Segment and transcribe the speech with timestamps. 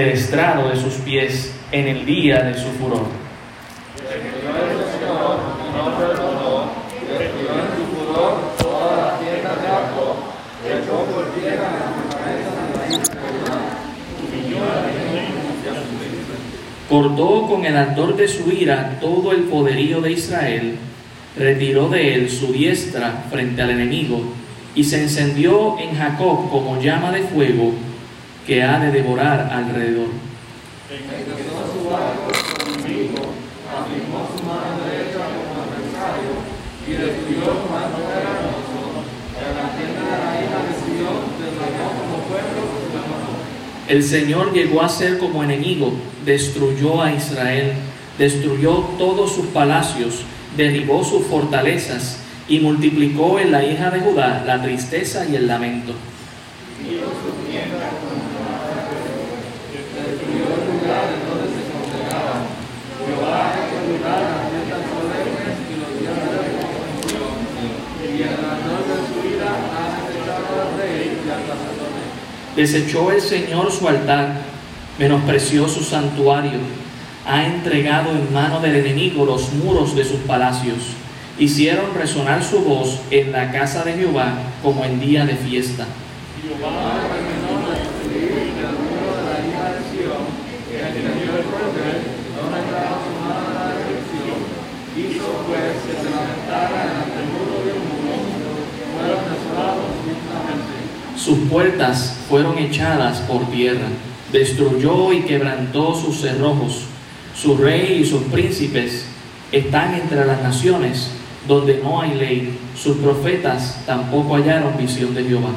[0.00, 3.06] el estrado de sus pies en el día de su furor.
[16.88, 20.76] Cortó con el ardor de su ira todo el poderío de Israel,
[21.36, 24.24] retiró de él su diestra frente al enemigo,
[24.74, 27.74] y se encendió en Jacob como llama de fuego
[28.46, 30.08] que ha de devorar alrededor.
[43.88, 45.92] El Señor llegó a ser como enemigo,
[46.24, 47.72] destruyó a Israel,
[48.18, 50.22] destruyó todos sus palacios,
[50.56, 55.92] derribó sus fortalezas y multiplicó en la hija de Judá la tristeza y el lamento.
[72.56, 74.42] Desechó el Señor su altar,
[74.98, 76.60] menospreció su santuario,
[77.26, 80.78] ha entregado en mano del enemigo los muros de sus palacios.
[81.38, 85.86] Hicieron resonar su voz en la casa de Jehová como en día de fiesta.
[101.24, 103.86] Sus puertas fueron echadas por tierra,
[104.30, 106.82] destruyó y quebrantó sus cerrojos.
[107.34, 109.06] Su rey y sus príncipes
[109.50, 111.08] están entre las naciones
[111.48, 112.58] donde no hay ley.
[112.76, 115.52] Sus profetas tampoco hallaron visión de Jehová.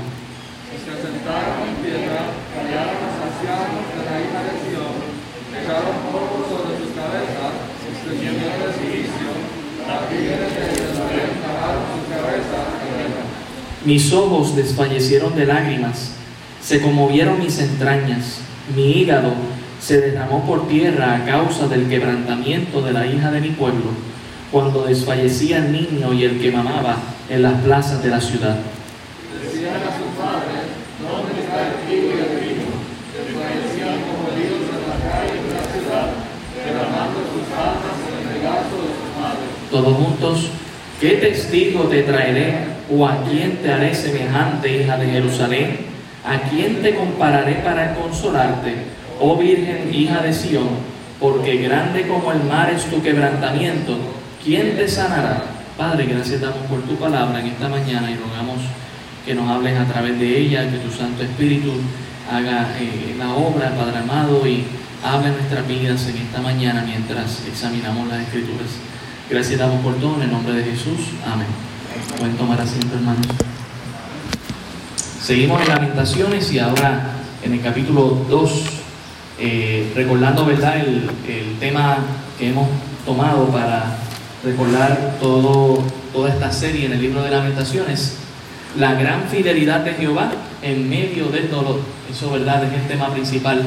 [13.87, 16.11] Mis ojos desfallecieron de lágrimas,
[16.61, 18.39] se conmovieron mis entrañas,
[18.75, 19.31] mi hígado
[19.81, 23.92] se derramó por tierra a causa del quebrantamiento de la hija de mi pueblo,
[24.52, 26.98] cuando desfallecía el niño y el que mamaba
[27.30, 28.58] en las plazas de la ciudad.
[39.71, 40.49] Todos juntos,
[40.99, 45.77] ¿qué testigo te traeré ¿O a quién te haré semejante, hija de Jerusalén?
[46.23, 48.75] ¿A quién te compararé para consolarte,
[49.19, 50.69] oh Virgen, hija de Sión?
[51.19, 53.97] Porque grande como el mar es tu quebrantamiento.
[54.43, 55.43] ¿Quién te sanará?
[55.77, 58.63] Padre, gracias damos por tu palabra en esta mañana y rogamos
[59.25, 61.73] que nos hables a través de ella, que tu Santo Espíritu
[62.31, 64.63] haga eh, la obra, Padre amado, y
[65.03, 68.86] hable nuestras vidas en esta mañana mientras examinamos las Escrituras.
[69.30, 71.10] Gracias damos por todo en el nombre de Jesús.
[71.26, 71.48] Amén.
[72.17, 73.27] Pueden tomar asiento, hermanos.
[75.21, 77.11] Seguimos en Lamentaciones y ahora
[77.43, 78.52] en el capítulo 2,
[79.39, 80.77] eh, recordando ¿verdad?
[80.80, 81.98] El, el, tema
[82.39, 82.70] que hemos
[83.05, 83.98] tomado para
[84.45, 85.83] recordar todo,
[86.14, 88.16] toda esta serie en el libro de Lamentaciones,
[88.77, 91.82] la gran fidelidad de Jehová en medio del dolor.
[92.10, 92.64] Eso ¿verdad?
[92.64, 93.61] es el tema principal,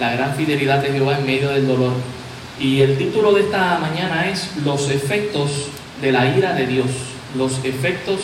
[0.00, 1.92] la gran fidelidad de Jehová en medio del dolor.
[2.58, 5.68] Y el título de esta mañana es Los efectos
[6.00, 6.90] de la ira de Dios
[7.36, 8.20] los efectos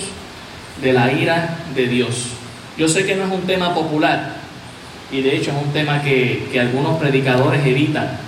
[0.83, 2.29] de la ira de Dios.
[2.79, 4.37] Yo sé que no es un tema popular
[5.11, 8.19] y de hecho es un tema que, algunos predicadores evitan,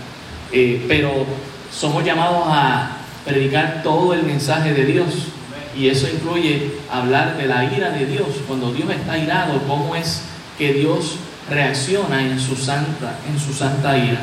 [0.52, 1.24] eh, pero
[1.72, 5.28] somos llamados a predicar todo el mensaje de Dios
[5.76, 8.26] y eso incluye hablar de la ira de Dios.
[8.46, 10.22] Cuando Dios está irado, cómo es
[10.58, 11.16] que Dios
[11.48, 14.20] reacciona en su santa, en su santa ira.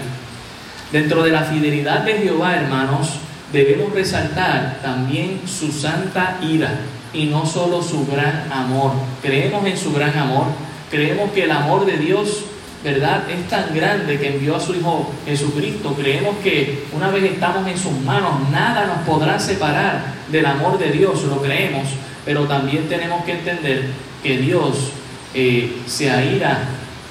[0.92, 3.20] Dentro de la fidelidad de Jehová, hermanos,
[3.54, 6.80] debemos resaltar también su santa ira
[7.14, 8.94] y no solo su gran amor.
[9.22, 10.46] Creemos en su gran amor,
[10.90, 12.44] creemos que el amor de Dios,
[12.84, 15.94] ¿verdad?, es tan grande que envió a su Hijo Jesucristo.
[15.94, 20.90] Creemos que una vez estamos en sus manos, nada nos podrá separar del amor de
[20.92, 21.88] Dios, lo creemos,
[22.26, 23.86] pero también tenemos que entender
[24.24, 24.92] que Dios
[25.36, 26.62] eh, se aira,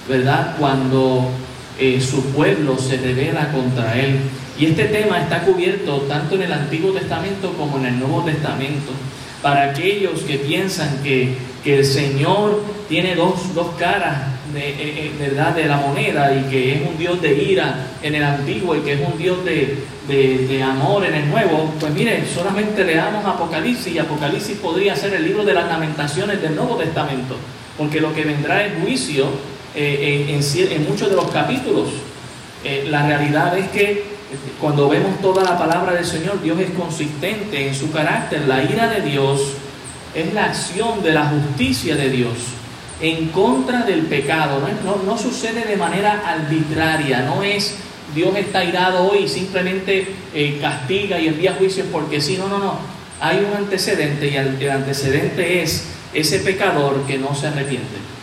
[0.08, 1.30] ¿verdad?, cuando
[1.78, 4.19] eh, su pueblo se revela contra Él.
[4.58, 8.90] Y este tema está cubierto tanto en el Antiguo Testamento como en el Nuevo Testamento.
[9.40, 14.22] Para aquellos que piensan que, el Señor tiene dos, dos caras
[14.54, 15.54] de, eh, eh, ¿verdad?
[15.54, 18.94] de la moneda y que es un Dios de ira en el Antiguo y que
[18.94, 19.76] es un Dios de,
[20.08, 25.25] de amor en el Nuevo, pues mire, solamente leamos Apocalipsis y Apocalipsis podría ser el
[25.25, 27.36] libro de las lamentaciones del Nuevo Testamento,
[27.76, 29.26] porque lo que vendrá es juicio
[29.74, 31.88] eh, en, en, muchos de los capítulos
[32.64, 34.02] Eh, la realidad es que
[34.60, 38.42] cuando vemos toda la palabra del Señor, Dios es consistente en su carácter.
[38.46, 39.40] La ira de Dios
[40.14, 42.34] es la acción de la justicia de Dios
[43.00, 44.60] en contra del pecado.
[44.84, 47.76] No, no, sucede de manera arbitraria, no es
[48.14, 52.58] Dios está irado hoy y simplemente eh, castiga y envía juicios porque sí, no, no,
[52.58, 52.78] no.
[53.20, 58.17] Hay un antecedente y el antecedente es ese pecador que no se arrepiente.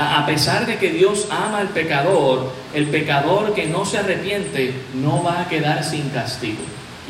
[0.00, 5.24] A pesar de que Dios ama al pecador, el pecador que no se arrepiente no
[5.24, 6.60] va a quedar sin castigo.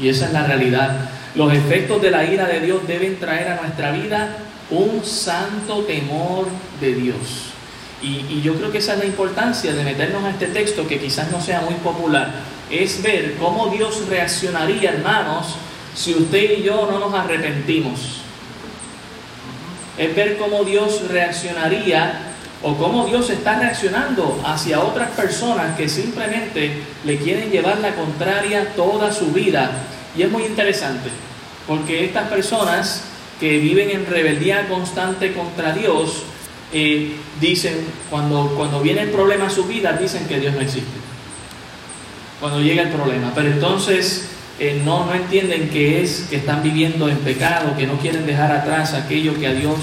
[0.00, 1.11] Y esa es la realidad.
[1.35, 4.38] Los efectos de la ira de Dios deben traer a nuestra vida
[4.70, 6.46] un santo temor
[6.81, 7.52] de Dios.
[8.00, 11.31] Y, yo creo que esa es la importancia de meternos a este texto que quizás
[11.31, 12.32] no sea muy popular.
[12.70, 15.56] Es ver cómo Dios reaccionaría, hermanos,
[15.94, 18.23] si usted y yo no nos arrepentimos.
[19.99, 22.27] Es ver cómo Dios reaccionaría
[22.62, 26.72] o cómo Dios está reaccionando hacia otras personas que simplemente
[27.05, 29.70] le quieren llevar la contraria toda su vida.
[30.16, 31.10] Y es muy interesante,
[31.66, 33.05] porque estas personas
[33.38, 36.25] que viven en rebeldía constante contra Dios,
[36.72, 40.90] eh, dicen, cuando, cuando viene el problema a su vida, dicen que Dios no existe.
[42.40, 43.32] Cuando llega el problema.
[43.34, 44.28] Pero entonces
[44.58, 48.50] eh, no, no entienden que es que están viviendo en pecado, que no quieren dejar
[48.50, 49.76] atrás aquello que a Dios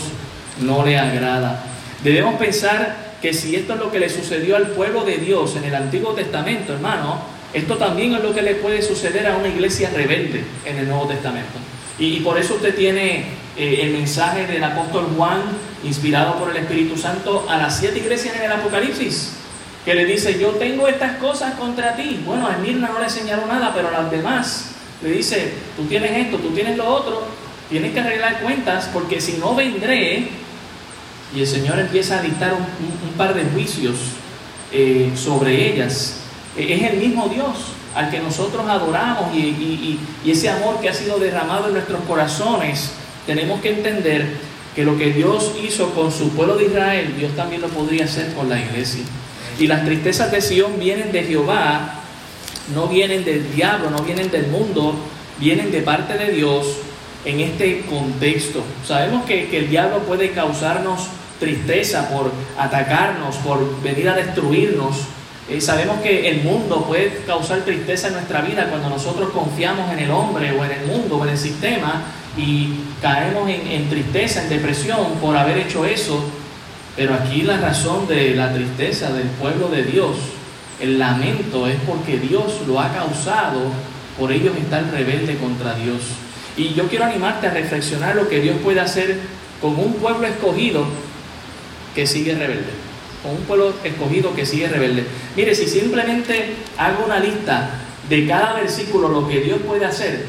[0.60, 1.75] no le agrada.
[2.06, 5.63] Debemos pensar que si esto es lo que le sucedió al pueblo de Dios en
[5.63, 7.19] el Antiguo Testamento, hermano,
[7.52, 11.07] esto también es lo que le puede suceder a una iglesia rebelde en el Nuevo
[11.07, 11.57] Testamento.
[11.98, 13.25] Y, por eso usted tiene
[13.57, 15.42] eh, el mensaje del apóstol Juan,
[15.84, 19.31] inspirado por el Espíritu Santo, a las siete iglesias en el Apocalipsis,
[19.84, 22.22] que le dice, yo tengo estas cosas contra ti.
[22.24, 26.12] Bueno, a Mirna no le enseñaron nada, pero a las demás le dice, tú tienes
[26.12, 27.24] esto, tú tienes lo otro,
[27.68, 30.44] tienes que arreglar cuentas, porque si no vendré,
[31.33, 33.95] y el Señor empieza a dictar un, par de juicios
[34.72, 36.18] eh, sobre ellas,
[36.57, 37.56] e, es el mismo Dios
[37.95, 42.92] al que nosotros adoramos y, ese amor que ha sido derramado en nuestros corazones,
[43.25, 44.38] tenemos que entender
[44.75, 48.33] que lo que Dios hizo con su pueblo de Israel, Dios también lo podría hacer
[48.33, 49.04] con la iglesia.
[49.57, 52.01] Y las tristezas de Sión vienen de Jehová,
[52.74, 54.95] no vienen del diablo, no vienen del mundo,
[55.39, 56.66] vienen de parte de Dios
[57.25, 58.63] en este contexto.
[58.86, 61.07] Sabemos que, el diablo puede causarnos
[61.39, 64.95] tristeza por atacarnos, por venir a destruirnos,
[65.50, 70.00] eh, sabemos que el mundo puede causar tristeza en nuestra vida cuando nosotros confiamos en
[70.00, 72.01] el hombre o en el mundo o en el sistema
[72.36, 72.69] y
[73.00, 76.24] caemos en, en tristeza, en depresión por haber hecho eso.
[76.95, 80.16] Pero aquí la razón de la tristeza del pueblo de Dios,
[80.80, 83.60] el lamento es porque Dios lo ha causado
[84.18, 86.00] por ellos estar rebelde contra Dios.
[86.57, 89.18] Y yo quiero animarte a reflexionar lo que Dios puede hacer
[89.62, 90.86] con un pueblo escogido
[91.94, 92.86] que sigue rebelde
[93.25, 95.04] con un pueblo escogido que sigue rebelde.
[95.36, 97.72] Mire, si simplemente hago una lista
[98.07, 100.25] de cada versículo, lo que Dios puede hacer.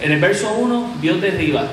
[0.00, 1.68] En el verso 1, Dios derriba.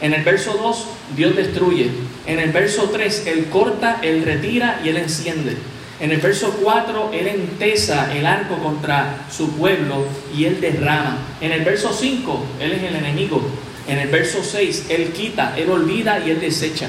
[0.00, 0.86] En el verso 2,
[1.16, 1.88] Dios destruye.
[2.26, 5.56] En el verso 3, Él corta, Él retira y Él enciende.
[6.02, 10.04] En el verso 4, Él entesa el arco contra su pueblo
[10.36, 11.18] y Él derrama.
[11.40, 13.40] En el verso 5, Él es el enemigo.
[13.86, 16.88] En el verso 6, Él quita, Él olvida y Él desecha.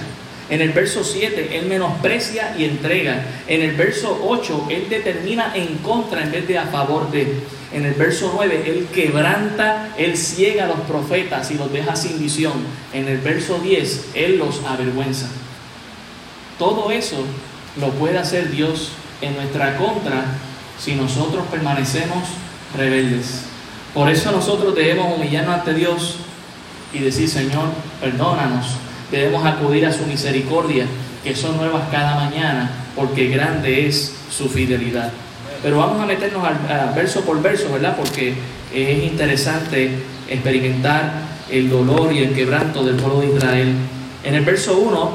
[0.50, 3.24] En el verso 7, Él menosprecia y entrega.
[3.48, 7.28] En el verso 8, Él determina en contra en vez de a favor de.
[7.72, 12.20] En el verso 9, Él quebranta, Él ciega a los profetas y los deja sin
[12.20, 12.54] visión.
[12.94, 15.28] En el verso 10, Él los avergüenza.
[16.58, 17.24] Todo eso
[17.80, 20.26] lo puede hacer Dios en nuestra contra
[20.80, 22.24] si nosotros permanecemos
[22.76, 23.46] rebeldes.
[23.94, 26.18] Por eso nosotros debemos humillarnos ante Dios
[26.94, 27.70] y decir, Señor,
[28.02, 28.78] perdónanos
[29.14, 30.86] debemos acudir a su misericordia,
[31.24, 35.12] que son nuevas cada mañana, porque grande es su fidelidad.
[35.62, 37.96] Pero vamos a meternos al, verso por verso, ¿verdad?
[37.96, 38.34] Porque
[38.74, 39.92] es interesante
[40.28, 41.14] experimentar
[41.50, 43.76] el dolor y el quebranto del pueblo de Israel.
[44.24, 45.12] En el verso 1,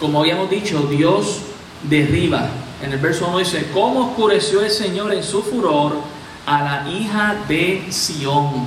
[0.00, 1.42] como habíamos dicho, Dios
[1.82, 2.48] derriba.
[2.82, 6.00] En el verso 1 dice, ¿cómo oscureció el Señor en su furor
[6.46, 8.66] a la hija de Sión?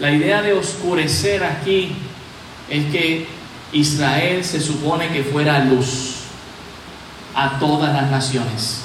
[0.00, 1.92] La idea de oscurecer aquí
[2.70, 3.26] es que
[3.72, 6.14] Israel se supone que fuera luz
[7.34, 8.84] a todas las naciones.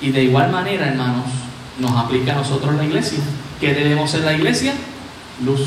[0.00, 1.26] Y de igual manera, hermanos,
[1.78, 3.18] nos aplica a nosotros la iglesia.
[3.60, 4.72] ¿Qué debemos ser la iglesia?
[5.44, 5.60] Luz.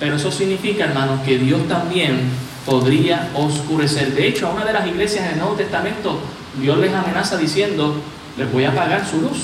[0.00, 2.28] Pero eso significa, hermanos, que Dios también
[2.64, 4.14] podría oscurecer.
[4.14, 6.18] De hecho, a una de las iglesias del Nuevo Testamento,
[6.60, 7.96] Dios les amenaza diciendo,
[8.36, 9.38] les voy a apagar su luz,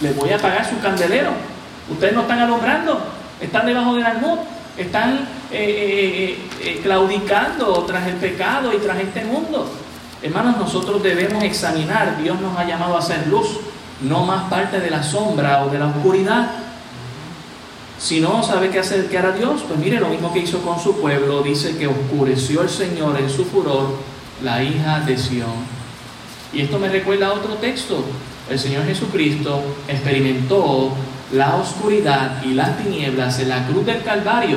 [0.00, 1.30] les voy a apagar su candelero.
[1.90, 3.00] Ustedes no están alumbrando,
[3.40, 4.38] están debajo del almud,
[4.76, 5.58] están eh,
[6.30, 9.70] eh, eh, claudicando tras el pecado y tras este mundo.
[10.22, 13.58] Hermanos, nosotros debemos examinar, Dios nos ha llamado a ser luz,
[14.00, 16.50] no más parte de la sombra o de la oscuridad.
[18.02, 20.80] Si no sabe qué hacer, qué hará Dios, pues mire lo mismo que hizo con
[20.80, 23.96] su pueblo, dice que oscureció el Señor en su furor
[24.42, 25.72] la hija de Sión.
[26.52, 28.04] Y esto me recuerda a otro texto.
[28.50, 30.90] El Señor Jesucristo experimentó
[31.32, 34.56] la oscuridad y las tinieblas en la cruz del Calvario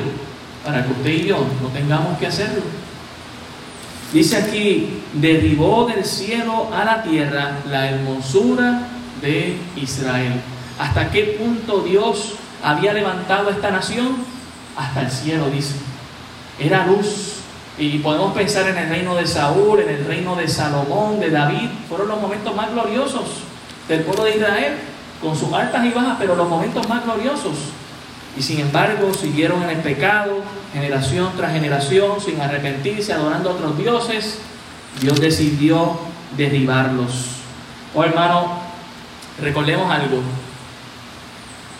[0.64, 2.62] para que usted y yo no tengamos que hacerlo.
[4.12, 8.88] Dice aquí, derribó del cielo a la tierra la hermosura
[9.22, 10.40] de Israel.
[10.80, 12.34] ¿Hasta qué punto Dios
[12.66, 14.16] había levantado esta nación?
[14.76, 15.76] Hasta el cielo, dice.
[16.58, 17.34] Era luz.
[17.78, 21.68] Y podemos pensar en el reino de Saúl, en el reino de Salomón, de David.
[21.88, 23.22] Fueron los momentos más gloriosos
[23.86, 24.78] del pueblo de Israel,
[25.22, 27.54] con sus altas y bajas, pero los momentos más gloriosos.
[28.36, 30.42] Y sin embargo siguieron en el pecado,
[30.72, 34.40] generación tras generación, sin arrepentirse, adorando a otros dioses.
[35.00, 36.00] Dios decidió
[36.36, 37.26] derribarlos.
[37.94, 38.58] Oh hermano,
[39.40, 40.20] recordemos algo.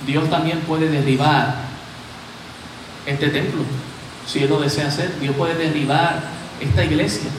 [0.04, 1.54] Dios también puede derribar
[3.06, 3.62] este templo.
[4.26, 6.20] Si Él lo desea hacer, Dios puede derribar
[6.60, 7.30] esta iglesia.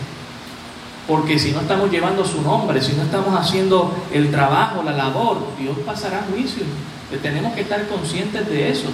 [1.07, 5.37] Porque si no estamos llevando su nombre, si no estamos haciendo el trabajo, la labor,
[5.59, 6.63] Dios pasará juicio.
[7.21, 8.89] Tenemos que estar conscientes de eso.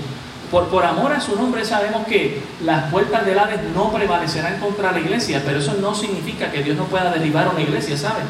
[0.52, 4.92] Por, por amor a su nombre sabemos que las puertas del Hades no prevalecerán contra
[4.92, 8.26] la iglesia, pero eso no significa que Dios no pueda derribar una iglesia, ¿saben?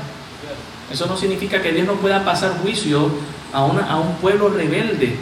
[0.91, 3.09] Eso no significa que Dios no pueda pasar juicio
[3.51, 5.15] a, un pueblo rebelde.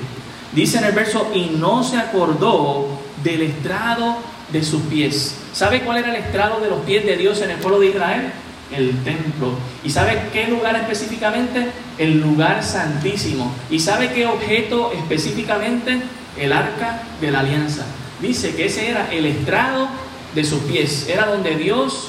[0.53, 2.88] Dice en el verso, y no se acordó
[3.24, 4.18] del estrado
[4.51, 5.36] de sus pies.
[5.53, 8.32] ¿Sabe cuál era el estrado de los pies de Dios en el pueblo de Israel?
[8.72, 9.53] el templo.
[9.84, 11.68] ¿Y sabe qué lugar específicamente?
[11.98, 13.53] El lugar santísimo.
[13.70, 16.01] ¿Y sabe qué objeto específicamente?
[16.38, 17.86] El arca de la alianza.
[18.22, 19.89] Dice que ese era el estrado
[20.34, 21.08] de sus pies.
[21.10, 22.08] Era donde Dios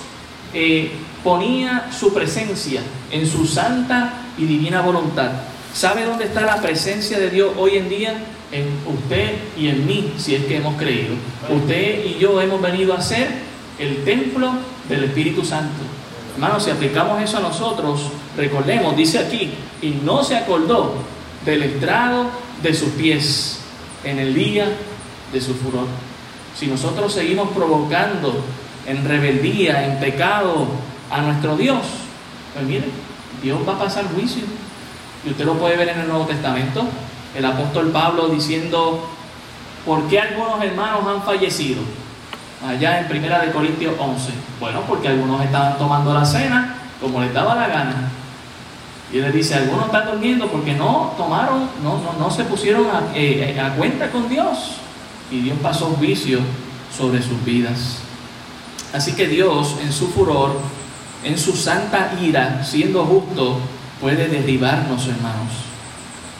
[0.55, 0.93] eh,
[1.23, 5.31] ponía su presencia en su santa y divina voluntad.
[5.75, 8.15] ¿Sabe dónde está la presencia de Dios hoy en día?
[8.51, 11.15] En usted y en mí, si es que hemos creído.
[11.49, 13.31] Usted y yo hemos venido a ser
[13.79, 14.53] el templo
[14.89, 15.83] del Espíritu Santo.
[16.35, 19.51] Hermanos, si aplicamos eso a nosotros, recordemos, dice aquí,
[19.81, 20.95] y no se acordó
[21.45, 22.27] del estrado
[22.63, 23.61] de sus pies
[24.05, 24.67] en el día
[25.33, 25.87] de su furor.
[26.59, 28.35] Si nosotros seguimos provocando
[28.87, 30.67] en rebeldía, en pecado
[31.13, 31.83] a nuestro Dios,
[32.55, 32.89] pues mire,
[33.43, 34.43] Dios va a pasar juicio.
[35.25, 36.85] Y usted lo puede ver en el Nuevo Testamento,
[37.37, 39.07] el apóstol Pablo diciendo,
[39.87, 41.83] ¿por qué algunos hermanos han fallecido?
[42.67, 44.31] allá en Primera de Corintios 11?
[44.61, 48.11] Bueno, porque algunos estaban tomando la cena como les daba la gana.
[49.13, 52.87] Y él le dice, algunos están durmiendo porque no tomaron, no, no, no se pusieron
[52.87, 54.77] a, eh, a cuenta con Dios.
[55.31, 56.41] Y Dios pasó juicio
[56.97, 57.99] sobre sus vidas.
[58.93, 60.53] Así que Dios, en su furor,
[61.25, 63.59] en su santa ira, siendo justo,
[64.01, 65.53] puede derribarnos, hermanos.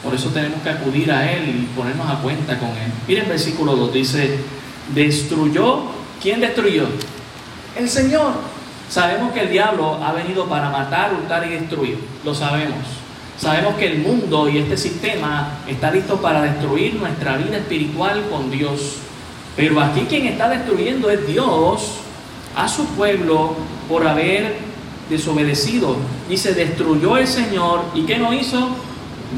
[0.03, 2.91] Por eso tenemos que acudir a Él y ponernos a cuenta con Él.
[3.07, 4.39] Miren el versículo 2, dice,
[4.93, 6.85] destruyó ¿Quién destruyó?
[7.77, 8.31] El Señor.
[8.89, 11.99] Sabemos que el diablo ha venido para matar, hurtar y destruir.
[12.23, 12.85] Lo sabemos.
[13.37, 18.49] Sabemos que el mundo y este sistema está listo para destruir nuestra vida espiritual con
[18.49, 18.99] Dios.
[19.57, 21.95] Pero aquí quien está destruyendo es Dios
[22.55, 23.57] a su pueblo
[23.89, 24.55] por haber
[25.09, 25.95] desobedecido.
[26.29, 28.69] Dice, destruyó el Señor y ¿qué no hizo?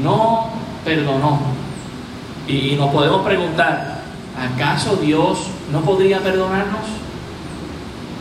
[0.02, 0.50] No
[0.84, 1.40] perdonó.
[2.46, 4.02] Y nos podemos preguntar,
[4.38, 5.38] ¿acaso Dios
[5.72, 6.86] ¿No podría perdonarnos?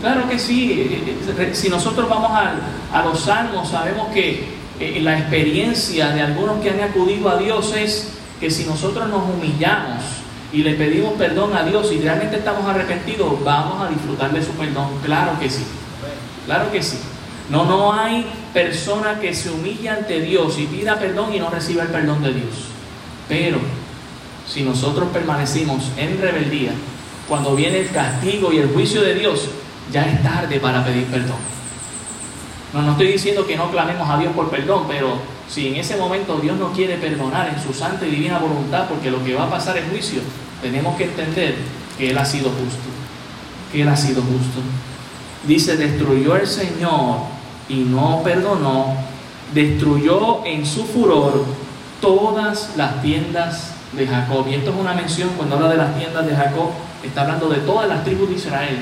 [0.01, 1.17] Claro que sí.
[1.53, 6.81] Si nosotros vamos a, los salmos, sabemos que eh, la experiencia de algunos que han
[6.81, 8.09] acudido a Dios es
[8.39, 10.03] que si nosotros nos humillamos
[10.51, 14.51] y le pedimos perdón a Dios y realmente estamos arrepentidos, vamos a disfrutar de su
[14.51, 14.87] perdón.
[15.03, 15.63] Claro que sí.
[16.45, 16.97] Claro que sí.
[17.49, 21.83] No, no hay persona que se humille ante Dios y pida perdón y no reciba
[21.83, 22.53] el perdón de Dios.
[23.29, 23.59] Pero
[24.47, 26.71] si nosotros permanecimos en rebeldía,
[27.27, 29.47] cuando viene el castigo y el juicio de Dios,
[29.91, 31.37] ya es tarde para pedir perdón.
[32.73, 35.95] No, no estoy diciendo que no clamemos a Dios por perdón, pero si en ese
[35.95, 39.45] momento Dios no quiere perdonar en su santa y divina voluntad, porque lo que va
[39.45, 40.21] a pasar es juicio,
[40.61, 41.55] tenemos que entender
[41.97, 42.83] que Él ha sido justo.
[43.71, 44.61] Que Él ha sido justo.
[45.47, 47.34] Dice, destruyó el Señor
[47.69, 48.95] y no perdonó,
[49.53, 51.45] destruyó en su furor
[52.01, 54.45] todas las tiendas de Jacob.
[54.49, 56.69] Y esto es una mención cuando habla de las tiendas de Jacob,
[57.03, 58.77] está hablando de todas las tribus de Israel.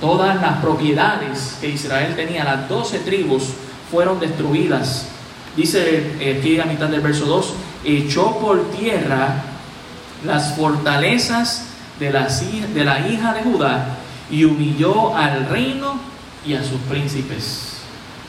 [0.00, 3.50] Todas las propiedades que Israel tenía, las doce tribus,
[3.90, 5.06] fueron destruidas.
[5.56, 9.42] Dice eh, aquí a mitad del verso 2, echó por tierra
[10.24, 11.66] las fortalezas
[12.00, 13.86] de la, de la hija de Judá
[14.30, 15.94] y humilló al reino
[16.44, 17.73] y a sus príncipes.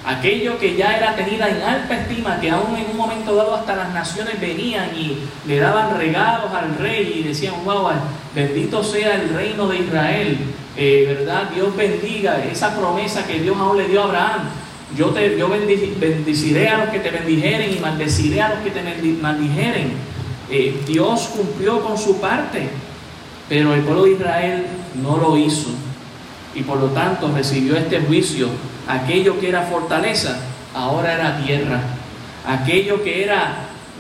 [0.06, 3.76] Aquello que ya era tenida en alta estima, que aún en un momento dado hasta
[3.76, 7.90] las naciones venían y le daban regalos al rey y decían, wow,
[8.34, 10.38] bendito sea el reino de Israel,
[10.78, 11.50] eh, ¿verdad?
[11.54, 14.42] Dios bendiga esa promesa que Dios aún le dio a Abraham.
[14.96, 18.82] Yo, te, yo bendiciré a los que te bendijeren y maldeciré a los que te
[19.22, 19.94] maldijeren.
[20.52, 22.70] Eh, Dios cumplió con su parte,
[23.50, 24.66] pero el pueblo de Israel
[25.02, 25.70] no lo hizo
[26.54, 28.48] y por lo tanto recibió este juicio.
[28.88, 30.38] Aquello que era fortaleza,
[30.74, 31.80] ahora era tierra.
[32.48, 33.56] Aquello que era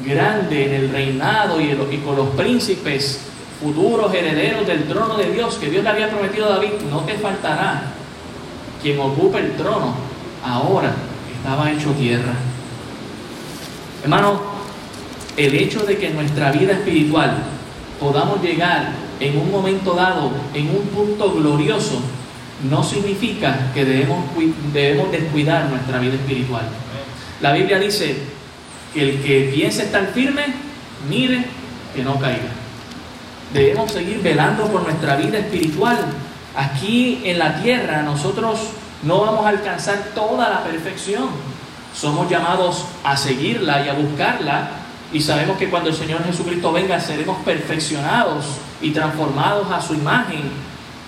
[0.05, 1.75] grande en el reinado y,
[2.05, 3.21] con los príncipes
[3.61, 7.13] futuros herederos del trono de Dios que Dios le había prometido a David, no te
[7.13, 7.83] faltará
[8.81, 9.95] quien ocupe el trono.
[10.43, 10.91] Ahora
[11.35, 12.33] estaba hecho tierra.
[14.03, 14.39] Hermano,
[15.37, 17.37] el hecho de que nuestra vida espiritual
[17.99, 22.01] podamos llegar en un momento dado, en un punto glorioso,
[22.63, 24.25] no significa que debemos,
[24.74, 26.65] debemos descuidar nuestra vida espiritual.
[27.41, 28.17] La Biblia dice
[28.93, 30.45] que el que piense estar firme,
[31.09, 31.45] mire
[31.93, 32.50] que no caiga.
[33.53, 35.97] Debemos seguir velando por nuestra vida espiritual.
[36.55, 38.59] Aquí en la tierra nosotros
[39.03, 41.29] no vamos a alcanzar toda la perfección.
[41.93, 44.69] Somos llamados a seguirla y a buscarla
[45.13, 48.45] y sabemos que cuando el Señor Jesucristo venga seremos perfeccionados
[48.81, 50.41] y transformados a su imagen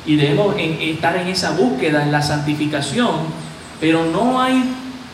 [0.07, 3.11] y debemos estar en esa búsqueda, en la santificación,
[3.79, 4.63] pero no hay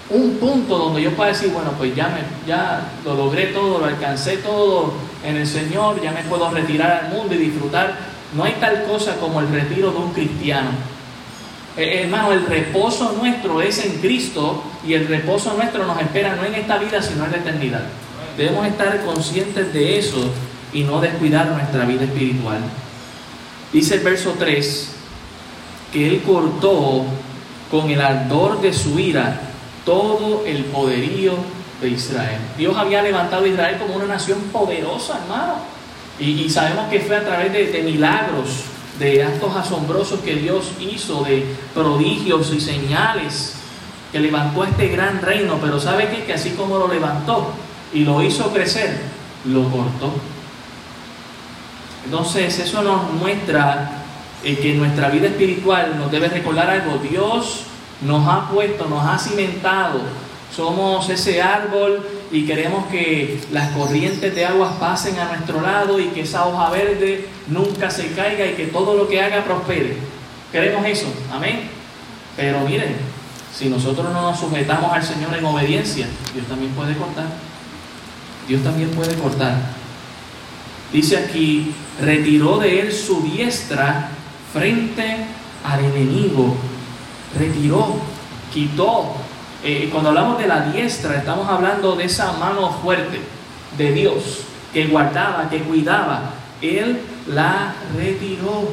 [0.10, 3.86] un punto donde yo pueda decir, bueno, pues ya, me, ya lo logré todo, lo
[3.86, 7.98] alcancé todo en el Señor, ya me puedo retirar al mundo y disfrutar.
[8.36, 10.70] No hay tal cosa como el retiro de un cristiano.
[11.76, 16.46] Eh, hermano, el reposo nuestro es en Cristo y el reposo nuestro nos espera no
[16.46, 17.84] en esta vida, sino en la eternidad.
[18.38, 20.32] Debemos estar conscientes de eso
[20.72, 22.60] y no descuidar nuestra vida espiritual.
[23.74, 24.90] Dice el verso 3
[25.92, 27.06] que él cortó
[27.72, 29.42] con el ardor de su ira
[29.84, 31.34] todo el poderío
[31.82, 32.40] de Israel.
[32.58, 35.56] Dios había levantado a Israel como una nación poderosa, hermano.
[36.20, 38.66] Y, sabemos que fue a través de, milagros,
[39.00, 41.44] de actos asombrosos que Dios hizo, de
[41.74, 43.56] prodigios y señales,
[44.12, 45.58] que levantó este gran reino.
[45.60, 46.26] Pero ¿sabe qué?
[46.26, 47.52] Que así como lo levantó
[47.92, 49.00] y lo hizo crecer,
[49.46, 50.14] lo cortó.
[52.06, 54.04] Entonces eso nos muestra
[54.44, 56.98] eh, que nuestra vida espiritual nos debe recordar algo.
[56.98, 57.64] Dios
[58.02, 60.02] nos ha puesto, nos ha cimentado.
[60.54, 66.08] Somos ese árbol y queremos que las corrientes de aguas pasen a nuestro lado y
[66.08, 69.98] que esa hoja verde nunca se caiga y que todo lo que haga prospere.
[70.52, 71.70] Queremos eso, amén.
[72.36, 72.96] Pero miren,
[73.54, 77.26] si nosotros no nos sujetamos al Señor en obediencia, Dios también puede cortar.
[78.48, 79.56] Dios también puede cortar.
[80.94, 84.12] Dice aquí, retiró de él su diestra
[84.54, 85.26] frente
[85.64, 86.56] al enemigo.
[87.38, 87.96] Retiró,
[88.54, 89.16] quitó.
[89.64, 93.20] Eh, cuando hablamos de la diestra, estamos hablando de esa mano fuerte
[93.76, 96.32] de Dios que guardaba, que cuidaba.
[96.62, 98.70] Él la retiró.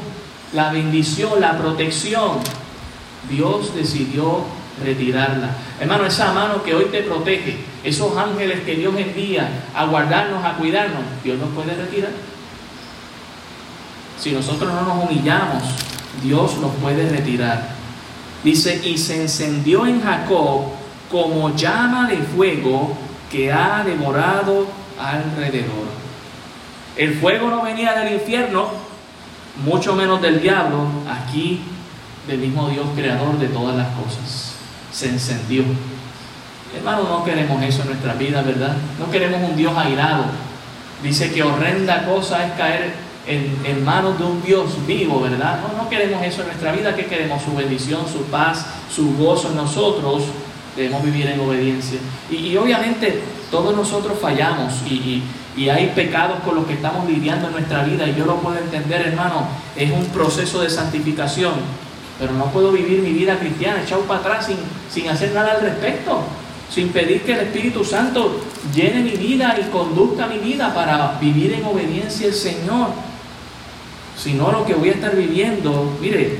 [0.52, 2.38] La bendición, la protección.
[3.30, 4.44] Dios decidió
[4.84, 5.50] retirarla.
[5.80, 10.54] Hermano, esa mano que hoy te protege, esos ángeles que Dios envía a guardarnos, a
[10.54, 12.10] cuidarnos, Dios nos puede retirar.
[14.18, 15.62] Si nosotros no nos humillamos,
[16.22, 17.70] Dios nos puede retirar.
[18.44, 20.62] Dice, y se encendió en Jacob
[21.10, 22.96] como llama de fuego
[23.30, 24.66] que ha devorado
[24.98, 26.00] alrededor.
[26.96, 28.68] El fuego no venía del infierno,
[29.64, 31.60] mucho menos del diablo, aquí
[32.26, 34.49] del mismo Dios creador de todas las cosas
[34.92, 35.64] se encendió.
[36.76, 38.76] Hermano, no queremos eso en nuestra vida, ¿verdad?
[38.98, 40.24] No queremos un Dios airado.
[41.02, 42.92] Dice que horrenda cosa es caer
[43.26, 45.60] en, manos de un Dios vivo, ¿verdad?
[45.62, 46.94] No, no queremos eso en nuestra vida.
[46.94, 47.42] ¿Qué queremos?
[47.42, 50.24] Su bendición, su paz, su gozo nosotros.
[50.76, 51.98] Debemos vivir en obediencia.
[52.30, 55.24] Y, obviamente todos nosotros fallamos y,
[55.56, 58.06] y hay pecados con los que estamos lidiando en nuestra vida.
[58.06, 59.48] Y yo lo puedo entender, hermano.
[59.76, 61.54] Es un proceso de santificación
[62.20, 64.58] pero no puedo vivir mi vida cristiana echado para atrás sin,
[64.92, 66.22] sin hacer nada al respecto,
[66.70, 68.42] sin pedir que el Espíritu Santo
[68.74, 72.88] llene mi vida y conduzca mi vida para vivir en obediencia al Señor.
[74.18, 76.36] Si no, lo que voy a estar viviendo, mire,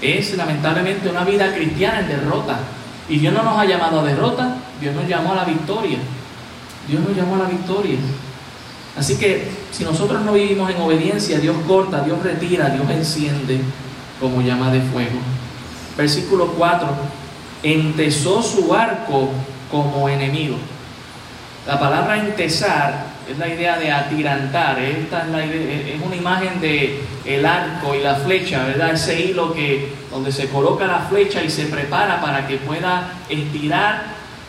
[0.00, 2.58] es lamentablemente una vida cristiana en derrota.
[3.06, 5.98] Y Dios no nos ha llamado a derrota, Dios nos llamó a la victoria.
[6.88, 7.98] Dios nos llamó a la victoria.
[8.96, 13.60] Así que si nosotros no vivimos en obediencia, Dios corta, Dios retira, Dios enciende
[14.20, 15.18] como llama de fuego.
[15.96, 16.88] Versículo 4,
[17.62, 19.30] entesó su arco
[19.70, 20.56] como enemigo.
[21.66, 27.02] La palabra entesar es la idea de atirantar, esta es, la es una imagen de
[27.24, 28.92] el arco y la flecha, ¿verdad?
[28.92, 34.04] Ese hilo que donde se coloca la flecha y se prepara para que pueda estirar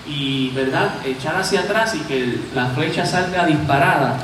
[0.08, 4.18] y, ¿verdad?, echar hacia atrás y que la flecha salga disparada.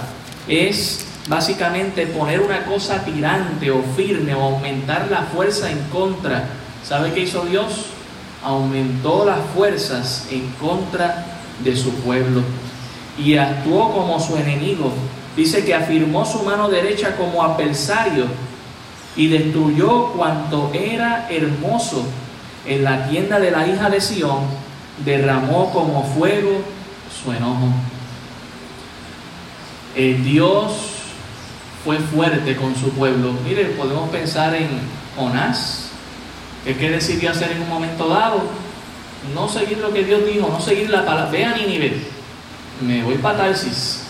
[0.47, 6.49] Es básicamente poner una cosa tirante o firme o aumentar la fuerza en contra.
[6.83, 7.85] ¿Sabe qué hizo Dios?
[8.43, 11.25] Aumentó las fuerzas en contra
[11.63, 12.41] de su pueblo
[13.17, 14.91] y actuó como su enemigo.
[15.35, 18.25] Dice que afirmó su mano derecha como adversario
[19.15, 22.03] y destruyó cuanto era hermoso
[22.65, 24.41] en la tienda de la hija de Sión,
[25.03, 26.61] derramó como fuego
[27.23, 27.67] su enojo.
[29.95, 30.92] El Dios
[31.83, 33.33] fue fuerte con su pueblo.
[33.45, 34.69] Mire, podemos pensar en
[35.15, 35.89] Jonás,
[36.63, 38.43] que qué decidió hacer en un momento dado,
[39.33, 41.77] no seguir lo que Dios dijo, no seguir la palabra, vean y
[42.81, 44.03] me voy para Tarsis.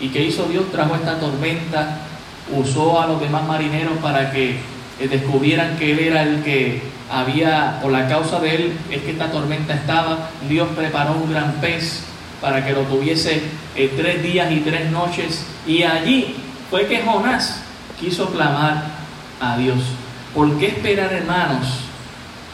[0.00, 0.70] ¿Y qué hizo Dios?
[0.72, 1.98] Trajo esta tormenta,
[2.52, 4.58] usó a los demás marineros para que
[5.00, 9.12] eh, descubrieran que Él era el que había, por la causa de Él, es que
[9.12, 10.30] esta tormenta estaba.
[10.48, 12.02] Dios preparó un gran pez
[12.40, 13.42] para que lo tuviese
[13.76, 15.46] eh, tres días y tres noches.
[15.66, 16.36] Y allí
[16.70, 17.60] fue que Jonás
[18.00, 18.84] quiso clamar
[19.40, 19.78] a Dios.
[20.34, 21.66] ¿Por qué esperar, hermanos,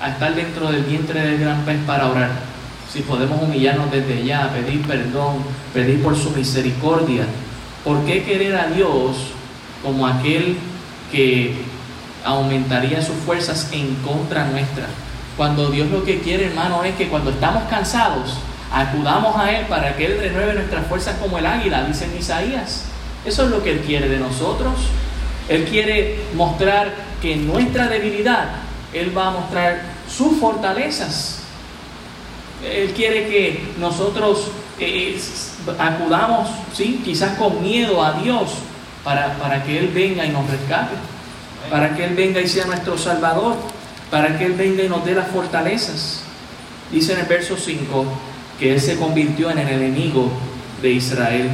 [0.03, 2.51] a estar dentro del vientre del gran pez para orar?
[2.93, 7.25] si podemos humillarnos desde ya, pedir perdón, pedir por su misericordia.
[7.85, 9.17] ¿Por qué querer a Dios
[9.83, 10.57] como aquel
[11.13, 11.55] que
[12.25, 14.87] aumentaría sus fuerzas en contra nuestra?
[15.37, 18.35] Cuando Dios lo que quiere, hermano, es que cuando estamos cansados,
[18.73, 22.87] acudamos a Él para que Él renueve nuestras fuerzas como el águila, dice en Isaías.
[23.25, 24.75] Eso es lo que Él quiere de nosotros.
[25.49, 28.49] Él quiere mostrar que en nuestra debilidad
[28.93, 31.41] Él va a mostrar sus fortalezas.
[32.65, 35.19] Él quiere que nosotros eh,
[35.79, 37.01] acudamos, ¿sí?
[37.05, 38.51] quizás con miedo a Dios,
[39.05, 40.95] para, para que Él venga y nos rescate,
[41.71, 43.57] para que Él venga y sea nuestro Salvador,
[44.11, 46.23] para que Él venga y nos dé las fortalezas.
[46.93, 48.05] Dice en el verso 5
[48.59, 50.31] que Él se convirtió en el enemigo
[50.83, 51.51] de Israel.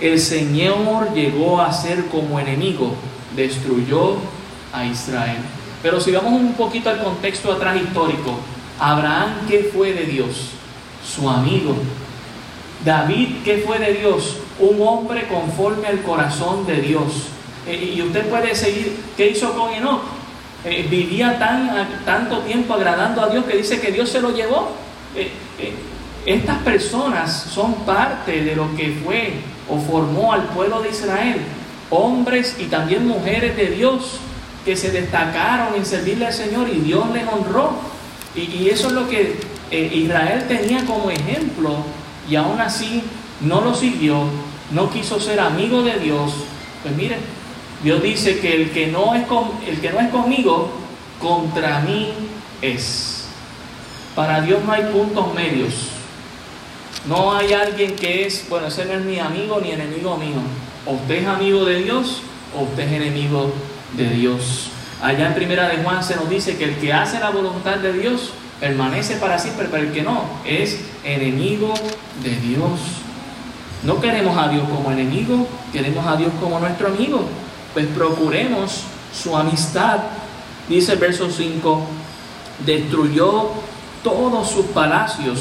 [0.00, 2.94] El Señor llegó a ser como enemigo,
[3.36, 4.16] destruyó
[4.72, 5.38] a Israel.
[5.82, 8.38] Pero si vamos un poquito al contexto atrás histórico,
[8.78, 10.52] Abraham, ¿qué fue de Dios?
[11.04, 11.74] Su amigo.
[12.84, 14.38] David, ¿qué fue de Dios?
[14.58, 17.26] Un hombre conforme al corazón de Dios.
[17.66, 20.02] Eh, y usted puede seguir, ¿qué hizo con Enoch?
[20.64, 24.70] Eh, vivía tan, tanto tiempo agradando a Dios que dice que Dios se lo llevó.
[25.14, 25.30] Eh,
[26.24, 29.34] estas personas son parte de lo que fue
[29.70, 31.36] o formó al pueblo de Israel.
[31.90, 34.20] Hombres y también mujeres de Dios
[34.64, 37.72] que se destacaron en servirle al Señor y Dios les honró.
[38.34, 41.76] Y, eso es lo que eh, Israel tenía como ejemplo
[42.28, 43.02] y aún así
[43.40, 44.24] no lo siguió,
[44.72, 46.32] no quiso ser amigo de Dios.
[46.82, 47.18] Pues miren,
[47.82, 50.70] Dios dice que el que no es, con, el que no es conmigo,
[51.20, 52.12] contra mí
[52.62, 53.26] es.
[54.14, 55.88] Para Dios no hay puntos medios.
[57.06, 60.40] No hay alguien que es, bueno, ese no es ni amigo ni enemigo mío.
[60.86, 62.22] O usted es amigo de Dios
[62.56, 63.52] o usted es enemigo
[63.96, 64.70] de Dios.
[65.02, 67.92] Allá en Primera de Juan se nos dice que el que hace la voluntad de
[67.92, 71.72] Dios permanece para siempre, pero el que no es enemigo
[72.22, 72.80] de Dios.
[73.82, 77.24] No queremos a Dios como enemigo, queremos a Dios como nuestro amigo.
[77.72, 78.82] Pues procuremos
[79.12, 80.00] su amistad.
[80.68, 81.80] Dice el verso 5,
[82.66, 83.52] destruyó
[84.04, 85.40] todos sus palacios,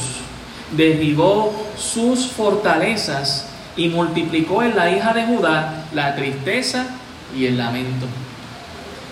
[0.71, 6.87] derribó sus fortalezas y multiplicó en la hija de Judá la tristeza
[7.35, 8.05] y el lamento.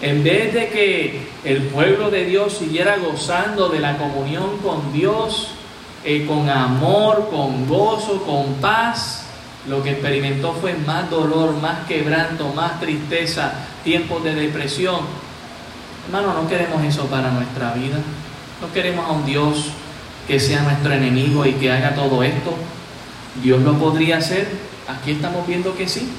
[0.01, 5.49] En vez de que el pueblo de Dios siguiera gozando de la comunión con Dios,
[6.03, 9.23] eh, con amor, con gozo, con paz,
[9.67, 15.01] lo que experimentó fue más dolor, más quebranto, más tristeza, tiempos de depresión.
[16.05, 17.97] Hermano, no queremos eso para nuestra vida.
[18.61, 19.71] No queremos a un Dios
[20.27, 22.53] que sea nuestro enemigo y que haga todo esto.
[23.41, 24.47] Dios lo podría hacer.
[24.87, 26.09] Aquí estamos viendo que sí.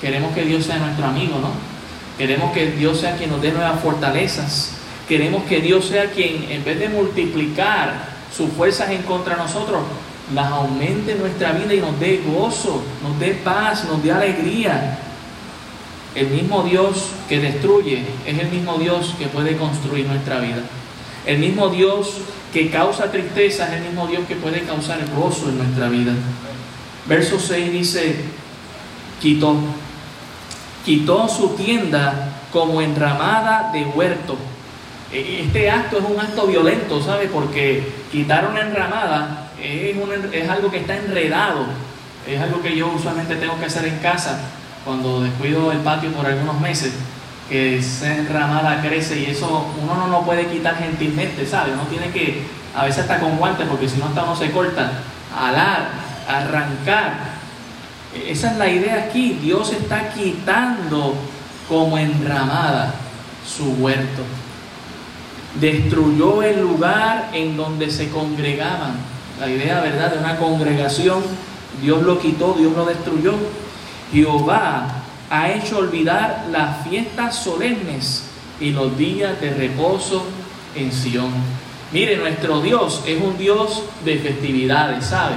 [0.00, 1.50] Queremos que Dios sea nuestro amigo, ¿no?
[2.16, 4.72] Queremos que Dios sea quien nos dé nuevas fortalezas.
[5.08, 9.80] Queremos que Dios sea quien, en vez de multiplicar sus fuerzas en contra de nosotros,
[10.32, 14.98] las aumente en nuestra vida y nos dé gozo, nos dé paz, nos dé alegría.
[16.14, 20.62] El mismo Dios que destruye es el mismo Dios que puede construir nuestra vida.
[21.26, 22.18] El mismo Dios
[22.52, 26.12] que causa tristeza es el mismo Dios que puede causar gozo en nuestra vida.
[27.06, 28.16] Verso 6 dice,
[29.20, 29.56] quitó
[30.84, 34.36] quitó su tienda como enramada de huerto.
[35.12, 37.26] E, este acto es un acto violento, ¿sabe?
[37.26, 37.82] Porque
[38.12, 41.66] quitar una enramada es, algo que está enredado.
[42.28, 44.40] Es algo que yo usualmente tengo que hacer en casa
[44.84, 46.92] cuando descuido el patio por algunos meses,
[47.54, 51.72] que esa enramada crece y eso uno no lo puede quitar gentilmente, ¿sabe?
[51.72, 52.42] Uno tiene que,
[52.74, 54.90] a veces hasta con guantes, porque si no hasta uno se corta,
[55.38, 55.86] alar,
[56.28, 57.12] arrancar.
[58.26, 61.14] Esa es la idea aquí, Dios está quitando
[61.68, 62.92] como enramada
[63.46, 64.22] su huerto.
[65.60, 68.96] Destruyó el lugar en donde se congregaban.
[69.38, 71.22] La idea, ¿verdad?, de una congregación,
[71.80, 73.34] Dios lo quitó, Dios lo destruyó.
[74.12, 75.03] Jehová
[75.34, 78.22] ha hecho olvidar las fiestas solemnes
[78.60, 80.24] y los días de reposo
[80.76, 81.32] en Sión.
[81.90, 85.34] Mire, nuestro Dios es un Dios de festividades, ¿sabe?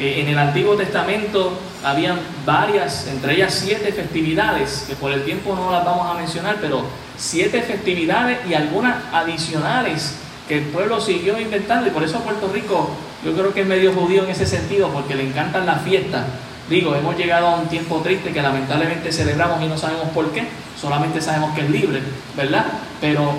[0.00, 1.52] Eh, en el Antiguo Testamento
[1.84, 6.56] habían varias, entre ellas siete festividades, que por el tiempo no las vamos a mencionar,
[6.58, 6.82] pero
[7.18, 10.14] siete festividades y algunas adicionales
[10.48, 12.88] que el pueblo siguió inventando y por eso Puerto Rico
[13.22, 16.24] yo creo que es medio judío en ese sentido porque le encantan las fiestas.
[16.68, 20.48] Digo, hemos llegado a un tiempo triste que lamentablemente celebramos y no sabemos por qué,
[20.80, 22.02] solamente sabemos que es libre,
[22.36, 22.66] ¿verdad?
[23.00, 23.34] Pero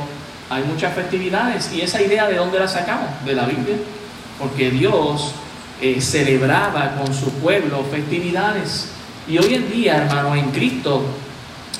[0.49, 3.75] hay muchas festividades y esa idea de dónde la sacamos, de la Biblia,
[4.39, 5.33] porque Dios
[5.81, 8.91] eh, celebraba con su pueblo festividades.
[9.27, 11.03] Y hoy en día, hermano, en Cristo,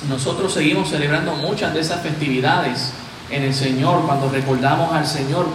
[0.06, 2.92] nosotros seguimos celebrando muchas de esas festividades
[3.30, 5.46] en el Señor, cuando recordamos al Señor.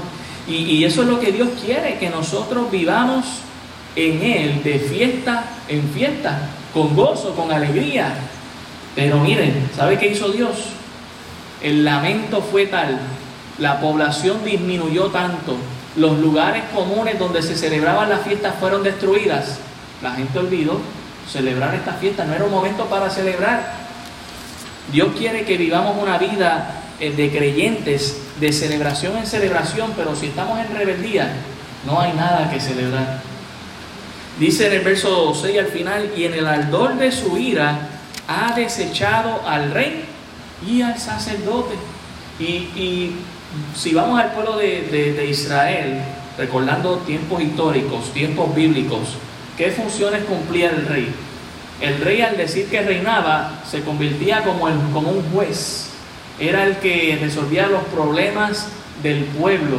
[0.48, 3.26] Y, y eso es lo que Dios quiere, que nosotros vivamos
[3.96, 8.14] en Él de fiesta en fiesta, con gozo, con alegría.
[8.96, 10.58] Pero miren, ¿sabe qué hizo Dios?
[11.62, 13.00] El lamento fue tal,
[13.58, 15.56] la población disminuyó tanto,
[15.96, 19.60] los lugares comunes donde se celebraban las fiestas fueron destruidas.
[20.02, 20.80] La gente olvidó
[21.32, 23.84] celebrar esta fiesta, no era un momento para celebrar.
[24.92, 30.28] Dios quiere que vivamos una vida eh, de creyentes, de celebración en celebración, pero si
[30.28, 31.32] estamos en rebeldía,
[31.86, 33.33] no hay nada que celebrar.
[34.40, 37.90] Dice en el verso 6 al final, y en el ardor de su ira
[38.28, 40.06] ha desechado al rey
[40.68, 41.76] y al sacerdote.
[42.40, 42.44] Y,
[42.76, 43.16] y
[43.76, 46.02] si vamos al pueblo de, Israel,
[46.38, 49.18] recordando tiempos históricos, tiempos bíblicos,
[49.58, 51.14] ¿qué funciones cumplía el rey?
[51.80, 55.90] El rey al decir que reinaba se convertía como, el, como un juez,
[56.40, 58.68] era el que resolvía los problemas
[59.04, 59.78] del pueblo.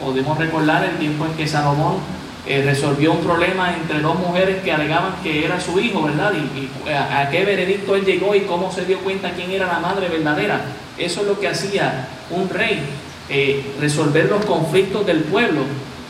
[0.00, 1.98] Podemos recordar el tiempo en que Salomón
[2.44, 6.32] eh, resolvió un problema entre dos mujeres que alegaban que era su hijo, ¿verdad?
[6.34, 10.08] Y, a, qué veredicto él llegó y cómo se dio cuenta quién era la madre
[10.08, 10.60] verdadera.
[10.98, 12.80] Eso es lo que hacía un rey.
[13.28, 15.62] Eh, resolver los conflictos del pueblo.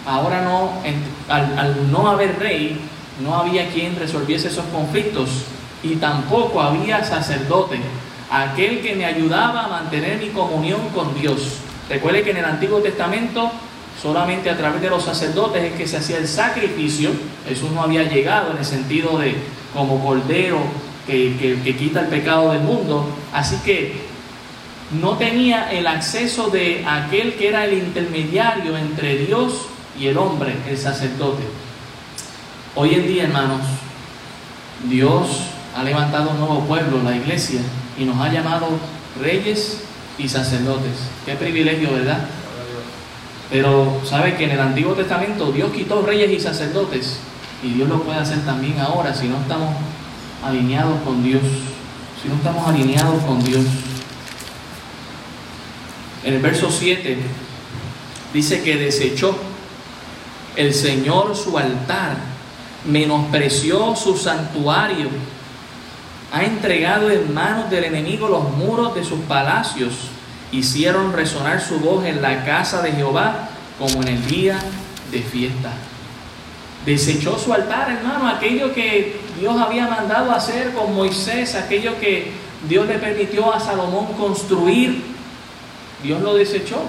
[0.06, 0.72] Ahora no,
[1.28, 2.80] al, no haber rey,
[3.22, 5.44] no había quien resolviese esos conflictos
[5.82, 7.78] y tampoco había sacerdote,
[8.30, 11.58] aquel que me ayudaba a mantener mi comunión con Dios.
[11.88, 13.52] Recuerde que en el Antiguo Testamento
[14.00, 17.10] solamente a través de los sacerdotes es que se hacía el sacrificio,
[17.48, 19.34] Jesús no había llegado en el sentido de
[19.72, 20.58] como cordero
[21.06, 24.12] que, que quita el pecado del mundo, así que
[25.00, 29.66] no tenía el acceso de aquel que era el intermediario entre Dios
[29.98, 31.42] y el hombre, el sacerdote.
[32.74, 33.60] Hoy en día, hermanos,
[34.88, 35.44] Dios
[35.76, 37.60] ha levantado un nuevo pueblo, la iglesia,
[37.98, 38.68] y nos ha llamado
[39.20, 39.82] reyes
[40.18, 40.92] y sacerdotes.
[41.24, 42.26] Qué privilegio, ¿verdad?
[43.52, 47.18] Pero sabe que en el Antiguo Testamento Dios quitó reyes y sacerdotes,
[47.62, 49.68] y Dios lo puede hacer también ahora si no estamos
[50.42, 51.42] alineados con Dios,
[52.20, 53.62] si no estamos alineados con Dios.
[56.24, 57.18] En el verso 7
[58.32, 59.36] dice que desechó
[60.56, 62.16] el Señor su altar,
[62.86, 65.08] menospreció su santuario,
[66.32, 69.92] ha entregado en manos del enemigo los muros de sus palacios,
[70.52, 74.58] hicieron resonar su voz en la casa de Jehová como en el día
[75.10, 75.72] de fiesta.
[76.86, 82.32] Desechó su altar, hermano, aquello que Dios había mandado hacer con Moisés, aquello que
[82.68, 85.12] Dios le permitió a Salomón construir
[86.02, 86.82] Dios lo desechó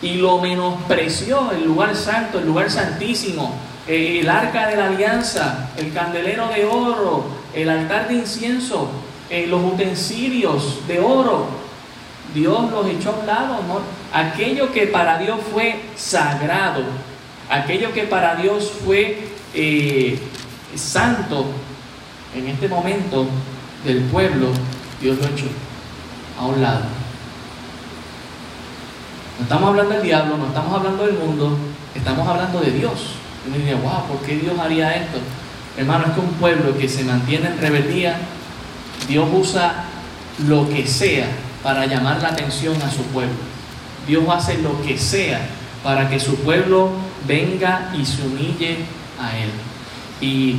[0.00, 3.54] y lo menospreció, el lugar santo, el lugar santísimo,
[3.86, 7.24] eh, el arca de la alianza, el candelero de oro,
[7.54, 8.88] el altar de incienso,
[9.30, 11.46] eh, los utensilios de oro.
[12.34, 13.80] Dios los echó a un lado, ¿no?
[14.12, 16.82] Aquello que para Dios fue sagrado,
[17.48, 20.18] aquello que para Dios fue eh,
[20.74, 21.46] santo,
[22.34, 23.26] en este momento
[23.84, 24.48] del pueblo,
[25.00, 25.46] Dios lo echó
[26.38, 26.84] a un lado.
[29.38, 31.56] No estamos hablando del diablo, no estamos hablando del mundo,
[31.94, 33.14] estamos hablando de Dios.
[33.44, 35.18] Y uno diría, wow, ¿por qué Dios haría esto?
[35.76, 38.16] Hermano, es que un pueblo que se mantiene en rebeldía,
[39.06, 39.84] Dios usa
[40.48, 41.28] lo que sea
[41.64, 43.34] para llamar la atención a su pueblo.
[44.06, 45.40] Dios hace lo que sea
[45.82, 46.90] para que su pueblo
[47.26, 48.76] venga y se humille
[49.20, 49.50] a Él.
[50.20, 50.58] Y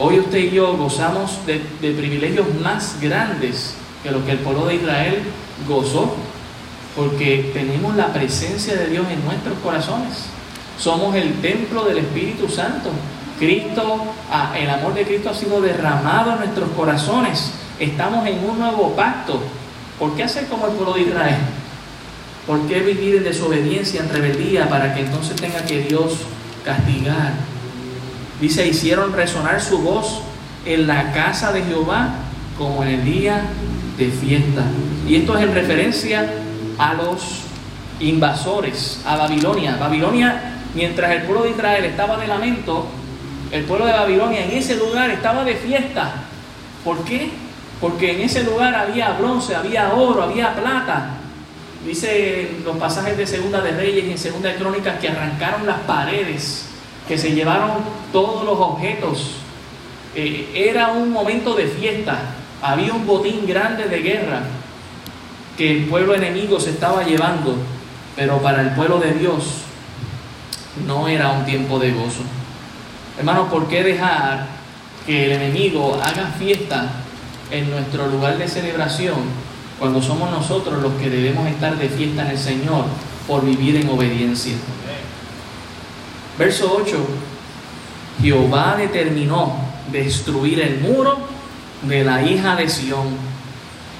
[0.00, 4.76] Hoy usted y yo gozamos de, privilegios más grandes que lo que el pueblo de
[4.76, 5.22] Israel
[5.66, 6.14] gozó,
[6.94, 10.26] porque tenemos la presencia de Dios en nuestros corazones.
[10.78, 12.90] Somos el templo del Espíritu Santo.
[13.40, 17.50] Cristo, ah, el amor de Cristo ha sido derramado en nuestros corazones.
[17.80, 19.40] Estamos en un nuevo pacto.
[19.98, 21.38] ¿Por qué hacer como el pueblo de Israel?
[22.46, 26.14] ¿Por qué vivir en desobediencia, en rebeldía, para que entonces tenga que Dios
[26.64, 27.32] castigar?
[28.40, 30.22] Dice, hicieron resonar su voz
[30.64, 32.14] en la casa de Jehová
[32.56, 33.42] como en el día
[33.98, 34.62] de fiesta.
[35.06, 36.26] Y esto es en referencia
[36.78, 37.40] a los
[38.00, 39.76] invasores, a Babilonia.
[39.76, 42.86] Babilonia, mientras el pueblo de Israel estaba de lamento,
[43.50, 46.12] el pueblo de Babilonia en ese lugar estaba de fiesta.
[46.84, 47.30] ¿Por qué?
[47.80, 51.10] Porque en ese lugar había bronce, había oro, había plata.
[51.84, 55.78] Dice los pasajes de Segunda de Reyes y en Segunda de Crónicas que arrancaron las
[55.80, 56.66] paredes,
[57.06, 57.70] que se llevaron
[58.12, 59.36] todos los objetos.
[60.14, 62.18] Eh, era un momento de fiesta.
[62.60, 64.42] Había un botín grande de guerra
[65.56, 67.56] que el pueblo enemigo se estaba llevando,
[68.16, 69.44] pero para el pueblo de Dios
[70.86, 72.22] no era un tiempo de gozo.
[73.18, 74.46] Hermanos, ¿por qué dejar
[75.06, 76.88] que el enemigo haga fiesta
[77.50, 79.16] en nuestro lugar de celebración
[79.78, 82.84] cuando somos nosotros los que debemos estar de fiesta en el Señor
[83.26, 84.54] por vivir en obediencia?
[86.38, 86.96] Verso 8.
[88.20, 89.56] Jehová determinó
[89.92, 91.18] destruir el muro
[91.82, 93.28] de la hija de Sión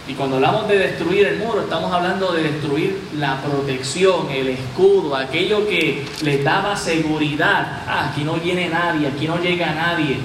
[0.09, 5.15] y cuando hablamos de destruir el muro, estamos hablando de destruir la protección, el escudo,
[5.15, 7.83] aquello que le daba seguridad.
[7.87, 10.17] Ah, aquí no viene nadie, aquí no llega nadie.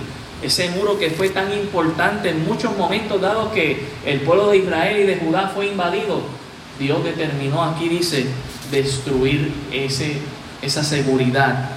[0.44, 5.02] Ese muro que fue tan importante en muchos momentos, dado que el pueblo de Israel
[5.02, 6.22] y de Judá fue invadido,
[6.78, 8.26] Dios determinó aquí, dice,
[8.72, 10.18] destruir ese,
[10.62, 11.70] esa seguridad.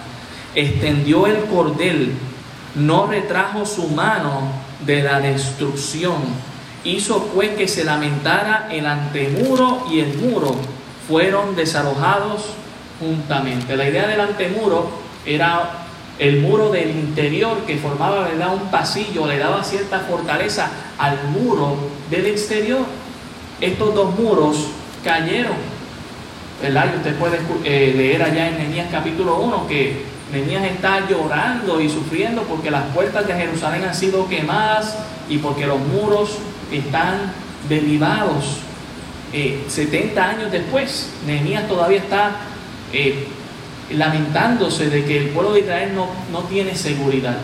[0.55, 2.13] Extendió el cordel,
[2.75, 4.51] no retrajo su mano
[4.85, 6.17] de la destrucción
[6.87, 10.55] hizo pues que se lamentara el antemuro y el muro
[11.09, 12.51] fueron desalojados
[13.01, 13.77] juntamente.
[13.77, 14.89] La idea del antemuro
[15.25, 15.86] era
[16.19, 18.55] el muro del interior que formaba ¿verdad?
[18.55, 21.77] un pasillo, le daba cierta fortaleza al muro
[22.11, 22.85] del exterior.
[23.61, 24.69] Estos dos muros
[25.05, 25.77] cayeron.
[26.63, 26.87] ¿verdad?
[26.93, 31.89] Y usted puede eh, leer allá en Nehemías capítulo 1 que Nehemías está llorando y
[31.89, 34.97] sufriendo porque las puertas de Jerusalén han sido quemadas
[35.29, 36.39] y porque los muros
[36.73, 37.33] están
[37.69, 38.59] derribados
[39.33, 41.11] 70 eh, años después.
[41.27, 42.37] Nehemías todavía está
[42.93, 43.29] eh,
[43.91, 47.37] lamentándose de que el pueblo de Israel no, no tiene seguridad.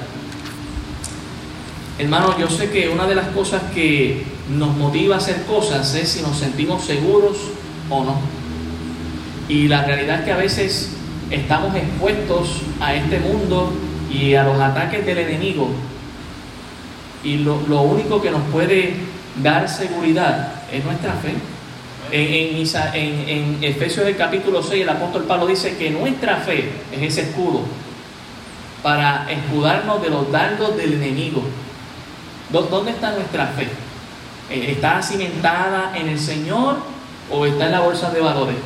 [1.99, 6.09] Hermano, yo sé que una de las cosas que nos motiva a hacer cosas es
[6.09, 7.37] si nos sentimos seguros
[7.89, 8.17] o no.
[9.49, 10.91] Y la realidad es que a veces
[11.31, 13.73] estamos expuestos a este mundo
[14.11, 15.71] y a los ataques del enemigo.
[17.23, 18.95] Y lo, lo único que nos puede
[19.43, 21.35] dar seguridad es nuestra fe.
[22.13, 27.03] En, en, en, Efesios del capítulo 6 el apóstol Pablo dice que nuestra fe es
[27.03, 27.63] ese escudo
[28.83, 31.43] para escudarnos de los dardos del enemigo.
[32.51, 33.67] ¿Dónde está nuestra fe?
[34.51, 36.77] Eh, ¿Está cimentada en el Señor
[37.31, 38.57] o está en la bolsa de valores?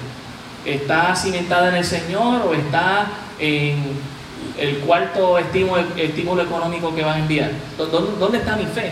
[0.64, 3.06] ¿Está cimentada en el Señor o está
[3.38, 3.80] en
[4.58, 7.52] el cuarto estímulo, estímulo económico que va a enviar?
[7.78, 8.90] ¿Dónde está mi fe?